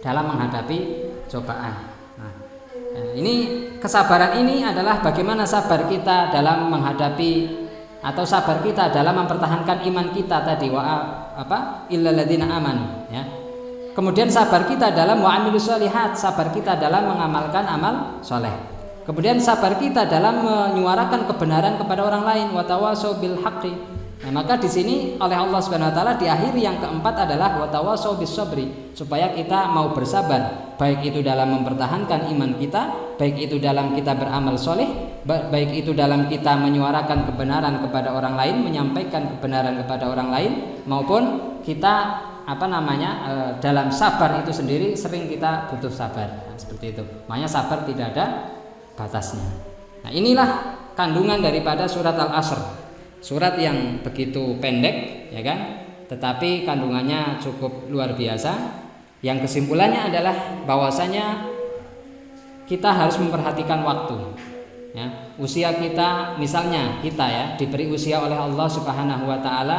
dalam 0.00 0.24
menghadapi 0.24 1.04
cobaan. 1.28 1.97
Nah, 2.98 3.14
ini 3.14 3.34
kesabaran 3.78 4.42
ini 4.42 4.66
adalah 4.66 4.98
bagaimana 4.98 5.46
sabar 5.46 5.86
kita 5.86 6.34
dalam 6.34 6.66
menghadapi 6.66 7.46
atau 8.02 8.26
sabar 8.26 8.58
kita 8.58 8.90
dalam 8.90 9.22
mempertahankan 9.22 9.86
iman 9.86 10.10
kita 10.10 10.42
tadi 10.42 10.66
wa 10.70 10.82
apa 11.38 11.86
illalladzina 11.90 12.46
amanu 12.50 13.06
ya 13.10 13.22
Kemudian 13.98 14.30
sabar 14.30 14.62
kita 14.62 14.94
dalam 14.94 15.18
wa'amilu 15.26 15.58
sholihat, 15.58 16.14
sabar 16.14 16.54
kita 16.54 16.78
dalam 16.78 17.10
mengamalkan 17.10 17.66
amal 17.66 18.22
soleh. 18.22 18.54
Kemudian 19.02 19.42
sabar 19.42 19.74
kita 19.74 20.06
dalam 20.06 20.38
menyuarakan 20.38 21.26
kebenaran 21.26 21.74
kepada 21.82 22.06
orang 22.06 22.22
lain, 22.22 22.46
watawasau 22.54 23.18
bil 23.18 23.42
haqqi. 23.42 23.97
Nah, 24.18 24.34
maka 24.34 24.58
di 24.58 24.66
sini 24.66 25.14
oleh 25.14 25.38
Allah 25.38 25.62
Subhanahu 25.62 25.94
wa 25.94 25.96
taala 25.96 26.12
di 26.18 26.26
akhir 26.26 26.50
yang 26.58 26.82
keempat 26.82 27.22
adalah 27.22 27.54
watawasau 27.62 28.18
bis 28.18 28.34
sabri, 28.34 28.90
supaya 28.90 29.30
kita 29.30 29.70
mau 29.70 29.94
bersabar, 29.94 30.74
baik 30.74 31.06
itu 31.06 31.22
dalam 31.22 31.54
mempertahankan 31.54 32.26
iman 32.34 32.58
kita, 32.58 33.14
baik 33.14 33.38
itu 33.38 33.62
dalam 33.62 33.94
kita 33.94 34.18
beramal 34.18 34.58
soleh, 34.58 34.90
baik 35.22 35.70
itu 35.70 35.94
dalam 35.94 36.26
kita 36.26 36.58
menyuarakan 36.58 37.30
kebenaran 37.30 37.78
kepada 37.78 38.10
orang 38.10 38.34
lain, 38.34 38.66
menyampaikan 38.66 39.38
kebenaran 39.38 39.78
kepada 39.86 40.10
orang 40.10 40.34
lain, 40.34 40.52
maupun 40.90 41.22
kita 41.62 42.26
apa 42.48 42.66
namanya 42.66 43.10
e, 43.22 43.32
dalam 43.62 43.92
sabar 43.92 44.42
itu 44.42 44.50
sendiri 44.50 44.98
sering 44.98 45.30
kita 45.30 45.70
butuh 45.70 45.92
sabar. 45.92 46.48
Nah, 46.48 46.56
seperti 46.58 46.96
itu. 46.96 47.04
Makanya 47.30 47.46
sabar 47.46 47.86
tidak 47.86 48.16
ada 48.16 48.50
batasnya. 48.96 49.44
Nah 50.02 50.10
inilah 50.10 50.48
kandungan 50.96 51.44
daripada 51.44 51.84
surat 51.84 52.16
al 52.16 52.32
asr 52.34 52.87
surat 53.18 53.58
yang 53.58 54.00
begitu 54.02 54.56
pendek 54.62 55.28
ya 55.34 55.42
kan 55.42 55.78
tetapi 56.08 56.64
kandungannya 56.64 57.36
cukup 57.38 57.86
luar 57.92 58.16
biasa. 58.16 58.80
Yang 59.20 59.44
kesimpulannya 59.44 60.08
adalah 60.08 60.64
bahwasanya 60.64 61.44
kita 62.64 62.88
harus 62.88 63.20
memperhatikan 63.20 63.84
waktu. 63.84 64.16
Ya, 64.96 65.36
usia 65.36 65.76
kita 65.76 66.40
misalnya 66.40 66.98
kita 67.04 67.26
ya 67.28 67.44
diberi 67.60 67.92
usia 67.92 68.24
oleh 68.24 68.34
Allah 68.34 68.66
Subhanahu 68.66 69.28
wa 69.28 69.38
taala 69.44 69.78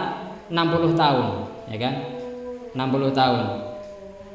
60 0.53 0.93
tahun, 0.93 1.27
ya 1.65 1.77
kan? 1.81 1.93
60 2.77 3.09
tahun. 3.17 3.45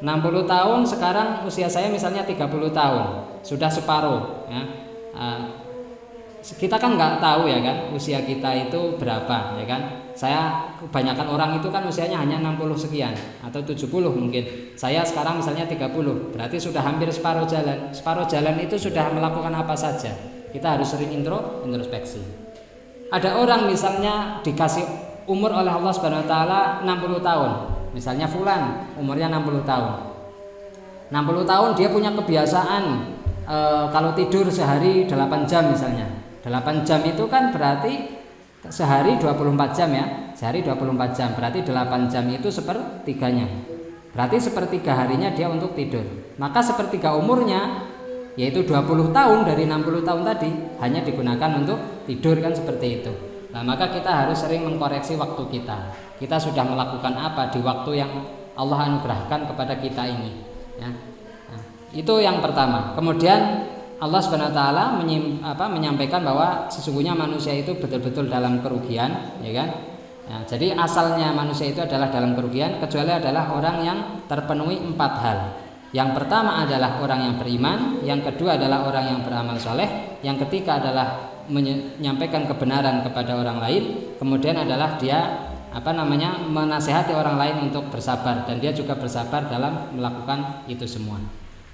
60 0.03 0.51
tahun 0.51 0.81
sekarang 0.83 1.29
usia 1.47 1.71
saya 1.71 1.89
misalnya 1.89 2.27
30 2.27 2.75
tahun, 2.75 3.07
sudah 3.47 3.71
separuh 3.71 4.51
ya. 4.51 4.63
Uh, 5.15 5.64
kita 6.53 6.77
kan 6.77 7.01
nggak 7.01 7.25
tahu 7.25 7.49
ya 7.49 7.57
kan 7.65 7.89
usia 7.97 8.21
kita 8.21 8.69
itu 8.69 9.01
berapa 9.01 9.57
ya 9.57 9.65
kan? 9.65 9.81
Saya 10.13 10.71
kebanyakan 10.77 11.27
orang 11.33 11.51
itu 11.57 11.73
kan 11.73 11.81
usianya 11.89 12.21
hanya 12.21 12.39
60 12.39 12.77
sekian 12.77 13.17
atau 13.41 13.65
70 13.65 13.89
mungkin. 14.13 14.45
Saya 14.77 15.01
sekarang 15.01 15.41
misalnya 15.41 15.65
30 15.65 15.89
berarti 16.37 16.61
sudah 16.61 16.85
hampir 16.85 17.09
separuh 17.09 17.49
jalan. 17.49 17.89
Separuh 17.97 18.29
jalan 18.29 18.61
itu 18.61 18.77
sudah 18.77 19.09
melakukan 19.11 19.57
apa 19.57 19.73
saja. 19.73 20.13
Kita 20.53 20.77
harus 20.77 20.93
sering 20.93 21.17
intro 21.17 21.65
introspeksi. 21.65 22.21
Ada 23.09 23.41
orang 23.41 23.65
misalnya 23.65 24.45
dikasih 24.45 24.85
umur 25.25 25.49
oleh 25.49 25.73
Allah 25.73 25.93
Subhanahu 25.97 26.23
wa 26.23 26.29
taala 26.29 26.61
60 26.85 27.25
tahun. 27.25 27.51
Misalnya 27.97 28.29
fulan 28.29 28.93
umurnya 29.01 29.33
60 29.33 29.65
tahun. 29.65 29.93
60 31.09 31.51
tahun 31.51 31.71
dia 31.73 31.89
punya 31.89 32.11
kebiasaan 32.13 32.85
e, 33.45 33.57
kalau 33.93 34.11
tidur 34.13 34.49
sehari 34.49 35.07
8 35.07 35.47
jam 35.49 35.69
misalnya 35.69 36.24
8 36.45 36.85
jam 36.85 37.01
itu 37.09 37.25
kan 37.33 37.49
berarti 37.57 38.21
sehari 38.69 39.17
24 39.17 39.73
jam 39.73 39.89
ya? 39.89 40.07
Sehari 40.37 40.61
24 40.61 41.17
jam 41.17 41.33
berarti 41.33 41.65
8 41.65 42.13
jam 42.13 42.25
itu 42.29 42.53
sepertiganya. 42.53 43.49
Berarti 44.13 44.39
sepertiga 44.39 44.95
harinya 44.95 45.33
dia 45.33 45.49
untuk 45.49 45.73
tidur. 45.73 46.05
Maka 46.37 46.61
sepertiga 46.61 47.17
umurnya 47.17 47.89
yaitu 48.37 48.67
20 48.67 49.15
tahun 49.15 49.39
dari 49.47 49.65
60 49.65 50.05
tahun 50.05 50.23
tadi 50.27 50.51
hanya 50.83 51.01
digunakan 51.07 51.51
untuk 51.65 52.05
tidur 52.05 52.37
kan 52.39 52.53
seperti 52.53 53.03
itu. 53.03 53.13
Nah 53.55 53.63
maka 53.63 53.89
kita 53.91 54.11
harus 54.11 54.39
sering 54.39 54.69
mengkoreksi 54.69 55.17
waktu 55.17 55.43
kita. 55.49 55.79
Kita 56.21 56.37
sudah 56.39 56.63
melakukan 56.63 57.15
apa 57.15 57.51
di 57.51 57.59
waktu 57.65 57.91
yang 58.05 58.11
Allah 58.55 58.87
anugerahkan 58.87 59.51
kepada 59.51 59.75
kita 59.83 60.07
ini 60.07 60.31
ya? 60.79 60.91
Nah, 60.91 61.63
itu 61.95 62.15
yang 62.23 62.39
pertama. 62.39 62.95
Kemudian 62.95 63.67
Allah 64.03 64.21
Subhanahu 64.21 64.51
wa 64.51 64.57
taala 64.57 64.85
menyampaikan 65.71 66.27
bahwa 66.27 66.67
sesungguhnya 66.67 67.15
manusia 67.15 67.55
itu 67.55 67.75
betul-betul 67.79 68.27
dalam 68.27 68.59
kerugian, 68.61 69.39
ya 69.41 69.53
kan? 69.55 69.69
Ya, 70.25 70.39
jadi 70.49 70.73
asalnya 70.73 71.37
manusia 71.37 71.69
itu 71.69 71.85
adalah 71.85 72.09
dalam 72.09 72.33
kerugian 72.33 72.81
kecuali 72.81 73.13
adalah 73.13 73.53
orang 73.53 73.77
yang 73.85 73.99
terpenuhi 74.25 74.81
empat 74.81 75.13
hal. 75.21 75.39
Yang 75.93 76.11
pertama 76.17 76.65
adalah 76.65 76.99
orang 76.99 77.21
yang 77.29 77.35
beriman, 77.39 77.79
yang 78.03 78.25
kedua 78.25 78.57
adalah 78.57 78.89
orang 78.89 79.05
yang 79.15 79.21
beramal 79.23 79.61
soleh, 79.61 80.19
yang 80.25 80.41
ketiga 80.43 80.81
adalah 80.83 81.31
menyampaikan 81.47 82.49
kebenaran 82.49 83.05
kepada 83.05 83.37
orang 83.37 83.61
lain, 83.61 83.83
kemudian 84.17 84.57
adalah 84.57 84.97
dia 84.97 85.53
apa 85.75 85.91
namanya 85.93 86.41
menasehati 86.41 87.13
orang 87.13 87.37
lain 87.37 87.57
untuk 87.69 87.93
bersabar 87.93 88.49
dan 88.49 88.59
dia 88.65 88.73
juga 88.73 88.97
bersabar 88.97 89.45
dalam 89.47 89.93
melakukan 89.93 90.65
itu 90.73 90.89
semua. 90.89 91.21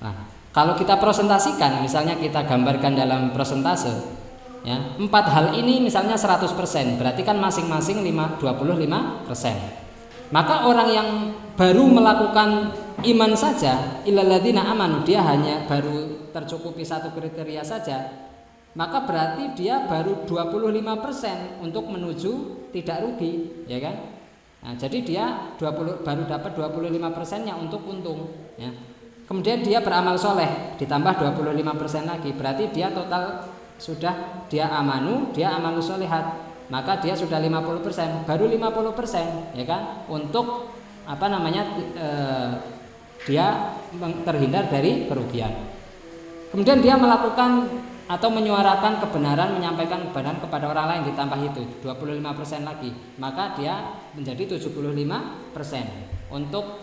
Nah, 0.03 0.27
kalau 0.51 0.75
kita 0.75 0.99
presentasikan, 0.99 1.79
misalnya 1.79 2.19
kita 2.19 2.43
gambarkan 2.43 2.99
dalam 2.99 3.31
prosentase, 3.31 3.91
ya, 4.67 4.99
empat 4.99 5.25
hal 5.31 5.47
ini 5.55 5.79
misalnya 5.79 6.19
100%, 6.19 6.99
berarti 6.99 7.23
kan 7.23 7.39
masing-masing 7.39 8.03
5, 8.03 8.43
25%. 8.43 10.35
Maka 10.35 10.67
orang 10.67 10.89
yang 10.91 11.09
baru 11.55 11.87
melakukan 11.87 12.75
iman 13.03 13.33
saja, 13.39 14.03
ilaladina 14.03 14.67
aman, 14.75 15.07
dia 15.07 15.23
hanya 15.23 15.67
baru 15.71 16.31
tercukupi 16.35 16.83
satu 16.83 17.15
kriteria 17.15 17.63
saja, 17.63 18.11
maka 18.75 19.07
berarti 19.07 19.55
dia 19.55 19.87
baru 19.87 20.27
25% 20.27 21.63
untuk 21.63 21.91
menuju 21.91 22.33
tidak 22.75 23.07
rugi, 23.07 23.67
ya 23.71 23.79
kan? 23.83 23.97
Nah, 24.61 24.75
jadi 24.75 24.99
dia 25.03 25.25
20 25.59 26.03
baru 26.03 26.23
dapat 26.27 26.59
25 26.59 27.11
persennya 27.15 27.55
untuk 27.55 27.87
untung, 27.87 28.31
ya. 28.59 28.71
Kemudian 29.31 29.63
dia 29.63 29.79
beramal 29.79 30.19
soleh 30.19 30.75
ditambah 30.75 31.39
25% 31.39 31.63
lagi. 32.03 32.35
Berarti 32.35 32.67
dia 32.75 32.91
total 32.91 33.47
sudah 33.79 34.43
dia 34.51 34.67
amanu, 34.67 35.31
dia 35.31 35.55
amalu 35.55 35.79
solehat. 35.79 36.51
Maka 36.67 36.99
dia 36.99 37.15
sudah 37.15 37.39
50% 37.39 38.27
baru 38.27 38.51
50% 38.51 39.55
ya 39.55 39.63
kan? 39.71 40.03
Untuk 40.11 40.75
apa 41.07 41.31
namanya 41.31 41.63
e, 41.79 42.09
dia 43.23 43.71
terhindar 44.27 44.67
dari 44.67 45.07
kerugian. 45.07 45.55
Kemudian 46.51 46.83
dia 46.83 46.99
melakukan 46.99 47.71
atau 48.11 48.35
menyuarakan 48.35 48.99
kebenaran 48.99 49.55
menyampaikan 49.55 50.11
kebenaran 50.11 50.43
kepada 50.43 50.75
orang 50.75 50.87
lain 50.91 51.03
ditambah 51.07 51.39
itu 51.55 51.63
25% 51.87 52.67
lagi. 52.67 52.91
Maka 53.23 53.55
dia 53.55 53.95
menjadi 54.11 54.59
75% 54.59 56.35
untuk 56.35 56.83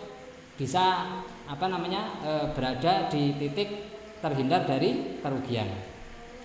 bisa 0.56 1.04
apa 1.48 1.64
namanya 1.64 2.20
e, 2.20 2.32
berada 2.52 3.08
di 3.08 3.32
titik 3.40 3.88
terhindar 4.20 4.68
dari 4.68 5.16
kerugian. 5.24 5.66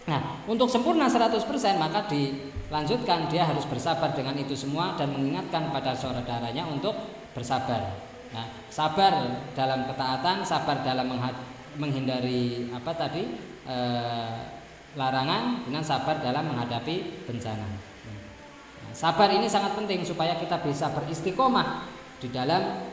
Nah, 0.07 0.43
untuk 0.47 0.71
sempurna 0.71 1.11
100% 1.11 1.43
maka 1.75 2.07
dilanjutkan 2.07 3.27
dia 3.27 3.43
harus 3.43 3.67
bersabar 3.67 4.15
dengan 4.15 4.35
itu 4.39 4.55
semua 4.55 4.95
dan 4.95 5.11
mengingatkan 5.11 5.71
pada 5.75 5.91
saudaranya 5.91 6.63
untuk 6.71 6.95
bersabar. 7.35 7.99
Nah, 8.31 8.47
sabar 8.71 9.43
dalam 9.53 9.85
ketaatan, 9.91 10.47
sabar 10.47 10.81
dalam 10.81 11.11
menghindari 11.75 12.71
apa 12.71 12.91
tadi 12.95 13.23
e, 13.67 13.77
larangan 14.95 15.67
dengan 15.67 15.83
sabar 15.83 16.23
dalam 16.23 16.47
menghadapi 16.47 17.27
bencana. 17.27 17.67
Nah, 17.67 18.93
sabar 18.95 19.27
ini 19.35 19.51
sangat 19.51 19.75
penting 19.75 20.07
supaya 20.07 20.39
kita 20.39 20.63
bisa 20.63 20.91
beristiqomah 20.95 21.91
di 22.23 22.31
dalam 22.31 22.92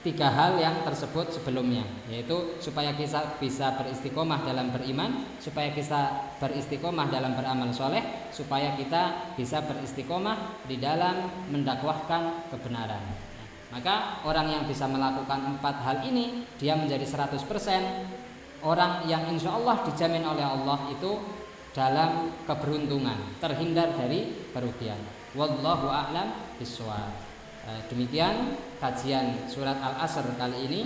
tiga 0.00 0.32
hal 0.32 0.56
yang 0.56 0.80
tersebut 0.80 1.28
sebelumnya 1.28 1.84
yaitu 2.08 2.56
supaya 2.56 2.96
kita 2.96 3.36
bisa 3.36 3.76
beristiqomah 3.76 4.48
dalam 4.48 4.72
beriman 4.72 5.28
supaya 5.36 5.76
kita 5.76 6.32
beristiqomah 6.40 7.12
dalam 7.12 7.36
beramal 7.36 7.68
soleh 7.68 8.00
supaya 8.32 8.72
kita 8.80 9.36
bisa 9.36 9.60
beristiqomah 9.60 10.64
di 10.64 10.80
dalam 10.80 11.28
mendakwahkan 11.52 12.48
kebenaran. 12.48 13.04
Maka 13.70 14.24
orang 14.26 14.50
yang 14.50 14.64
bisa 14.66 14.88
melakukan 14.88 15.56
empat 15.56 15.76
hal 15.84 16.02
ini 16.08 16.48
dia 16.56 16.74
menjadi 16.74 17.04
100% 17.04 18.64
orang 18.64 19.04
yang 19.04 19.28
insya 19.30 19.54
Allah 19.54 19.84
dijamin 19.84 20.24
oleh 20.24 20.42
Allah 20.42 20.90
itu 20.90 21.12
dalam 21.70 22.34
keberuntungan 22.48 23.38
terhindar 23.38 23.94
dari 23.94 24.48
kerugian. 24.50 24.98
Wallahu 25.38 25.86
a'lam 25.86 26.58
bishawab 26.58 27.29
demikian 27.92 28.56
kajian 28.80 29.46
surat 29.46 29.76
Al-Asr 29.76 30.24
kali 30.40 30.66
ini. 30.70 30.82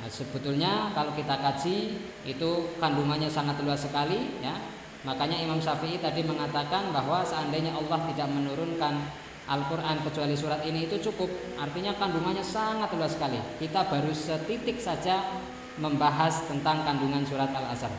Nah, 0.00 0.08
sebetulnya 0.08 0.90
kalau 0.96 1.12
kita 1.12 1.36
kaji 1.38 1.76
itu 2.24 2.50
kandungannya 2.80 3.28
sangat 3.28 3.60
luas 3.60 3.84
sekali 3.84 4.40
ya. 4.40 4.56
Makanya 5.04 5.40
Imam 5.40 5.60
Syafi'i 5.60 5.96
tadi 6.00 6.20
mengatakan 6.24 6.92
bahwa 6.92 7.24
seandainya 7.24 7.72
Allah 7.72 8.04
tidak 8.12 8.28
menurunkan 8.28 9.00
Al-Quran 9.48 9.96
kecuali 10.04 10.36
surat 10.36 10.60
ini 10.64 10.88
itu 10.88 11.00
cukup. 11.10 11.28
Artinya 11.56 11.96
kandungannya 11.96 12.44
sangat 12.44 12.92
luas 12.92 13.16
sekali. 13.16 13.40
Kita 13.56 13.88
baru 13.88 14.12
setitik 14.12 14.76
saja 14.76 15.40
membahas 15.80 16.44
tentang 16.44 16.84
kandungan 16.84 17.24
surat 17.24 17.48
Al-Asr. 17.48 17.92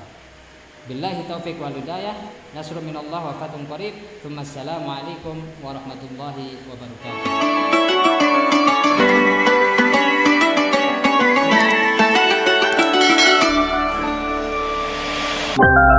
Billahi 0.86 1.26
taufiq 1.30 1.57
wal 1.62 1.74
hidayah. 1.74 2.18
Nasrul 2.51 2.84
minallah 2.84 3.32
wa 3.32 3.34
fatun 3.39 3.64
qarib 3.64 3.95
Assalamualaikum 4.28 5.39
warahmatullahi 5.64 6.59
wabarakatuh 6.68 7.80
Bye. 15.58 15.90